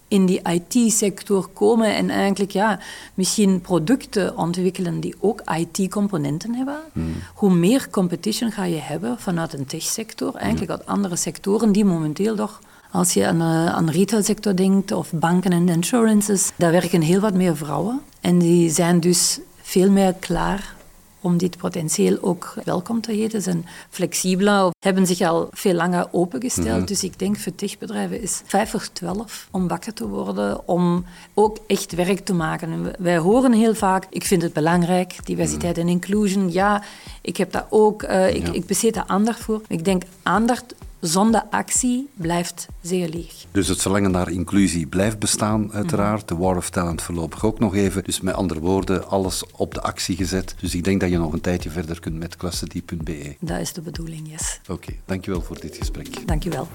in 0.08 0.26
die 0.26 0.42
IT-sector 0.44 1.48
komen 1.48 1.96
en 1.96 2.10
eigenlijk 2.10 2.52
ja, 2.52 2.80
misschien 3.14 3.62
producten 3.62 4.38
ontwikkelen 4.38 5.00
die 5.00 5.16
ook 5.20 5.42
IT-componenten 5.58 6.56
hebben. 6.56 6.80
Hmm. 6.94 7.16
Hoe 7.34 7.54
meer 7.54 7.90
competition 7.90 8.52
ga 8.52 8.64
je 8.64 8.80
hebben 8.80 9.20
vanuit 9.20 9.54
een 9.54 9.66
tech-sector, 9.66 10.36
eigenlijk 10.36 10.72
uit 10.72 10.86
andere 10.86 11.16
sectoren 11.16 11.72
die 11.72 11.86
momenteel 11.86 12.36
toch 12.36 12.62
als 12.96 13.14
je 13.14 13.28
aan, 13.28 13.42
uh, 13.42 13.66
aan 13.66 13.86
de 13.86 13.92
retailsector 13.92 14.56
denkt 14.56 14.92
of 14.92 15.12
banken 15.12 15.52
en 15.52 15.70
insurances, 15.70 16.52
daar 16.56 16.72
werken 16.72 17.02
heel 17.02 17.20
wat 17.20 17.34
meer 17.34 17.58
vrouwen. 17.58 18.02
En 18.22 18.40
die 18.40 18.70
zijn 18.70 19.00
dus 19.00 19.40
veel 19.62 19.92
meer 19.92 20.14
klaar 20.14 20.74
om 21.20 21.38
dit 21.38 21.58
potentieel 21.58 22.18
ook 22.22 22.54
welkom 22.64 23.02
te 23.02 23.12
heten. 23.12 23.42
Ze 23.42 23.52
zijn 23.52 23.66
flexibeler, 23.90 24.72
hebben 24.80 25.06
zich 25.06 25.22
al 25.22 25.48
veel 25.52 25.74
langer 25.74 26.08
opengesteld. 26.12 26.78
Mhm. 26.78 26.86
Dus 26.86 27.04
ik 27.04 27.20
denk 27.20 27.38
voor 27.38 27.56
techbedrijven 27.56 28.22
is 28.22 28.42
5 28.46 28.70
voor 28.70 28.88
12 28.94 29.48
om 29.52 29.68
wakker 29.68 29.94
te 29.94 30.08
worden, 30.08 30.68
om 30.68 31.06
ook 31.34 31.58
echt 31.68 31.96
werk 31.96 32.26
te 32.26 32.34
maken. 32.34 32.94
wij 33.00 33.18
horen 33.18 33.54
heel 33.54 33.76
vaak, 33.76 34.06
ik 34.10 34.24
vind 34.24 34.42
het 34.42 34.54
belangrijk, 34.54 35.26
diversiteit 35.26 35.78
en 35.78 35.88
inclusion. 35.88 36.52
Ja, 36.52 36.84
ik 37.22 37.38
heb 37.38 37.52
daar 37.52 37.68
ook, 37.70 38.04
uh, 38.04 38.36
ik, 38.36 38.48
ik 38.48 38.66
besteed 38.66 38.94
daar 38.94 39.08
aandacht 39.08 39.40
voor. 39.40 39.62
Ik 39.68 39.86
denk, 39.86 40.04
aandacht 40.24 40.76
zonder 41.08 41.44
actie 41.50 42.10
blijft 42.14 42.68
zeer 42.82 43.10
leeg. 43.10 43.46
Dus 43.52 43.68
het 43.68 43.82
verlangen 43.82 44.12
naar 44.12 44.32
inclusie 44.32 44.88
blijft 44.88 45.20
bestaan, 45.20 45.74
uiteraard. 45.74 46.28
De 46.28 46.36
War 46.36 46.58
of 46.58 46.70
Talent 46.70 47.02
voorlopig 47.02 47.46
ook 47.46 47.60
nog 47.60 47.76
even. 47.76 48.04
Dus 48.04 48.22
met 48.22 48.36
andere 48.36 48.60
woorden, 48.60 49.08
alles 49.08 49.44
op 49.56 49.74
de 49.74 49.82
actie 49.82 50.16
gezet. 50.16 50.56
Dus 50.60 50.76
ik 50.76 50.84
denk 50.84 51.02
dat 51.02 51.10
je 51.10 51.18
nog 51.18 51.34
een 51.34 51.42
tijdje 51.42 51.70
verder 51.70 52.00
kunt 52.00 52.18
met 52.18 52.36
klassedie.be. 52.36 53.36
Dat 53.40 53.60
is 53.60 53.74
de 53.74 53.82
bedoeling, 53.82 54.32
yes. 54.32 54.60
Oké, 54.68 54.94
dankjewel 55.06 55.42
voor 55.42 55.60
dit 55.60 55.78
gesprek. 55.78 56.28
Dankjewel. 56.28 56.68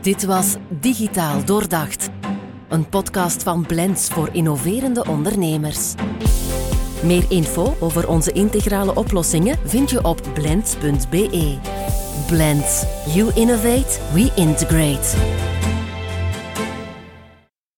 Dit 0.00 0.24
was 0.24 0.56
Digitaal 0.80 1.44
Doordacht. 1.44 2.10
Een 2.68 2.88
podcast 2.88 3.42
van 3.42 3.66
Blends 3.66 4.08
voor 4.08 4.28
innoverende 4.32 5.06
ondernemers. 5.06 5.94
Meer 7.02 7.24
info 7.28 7.76
over 7.80 8.08
onze 8.08 8.32
integrale 8.32 8.94
oplossingen 8.94 9.58
vind 9.64 9.90
je 9.90 10.04
op 10.04 10.30
blends.be. 10.34 11.58
Blends. 12.32 12.86
You 13.14 13.30
innovate, 13.36 14.00
we 14.14 14.32
integrate. 14.38 15.71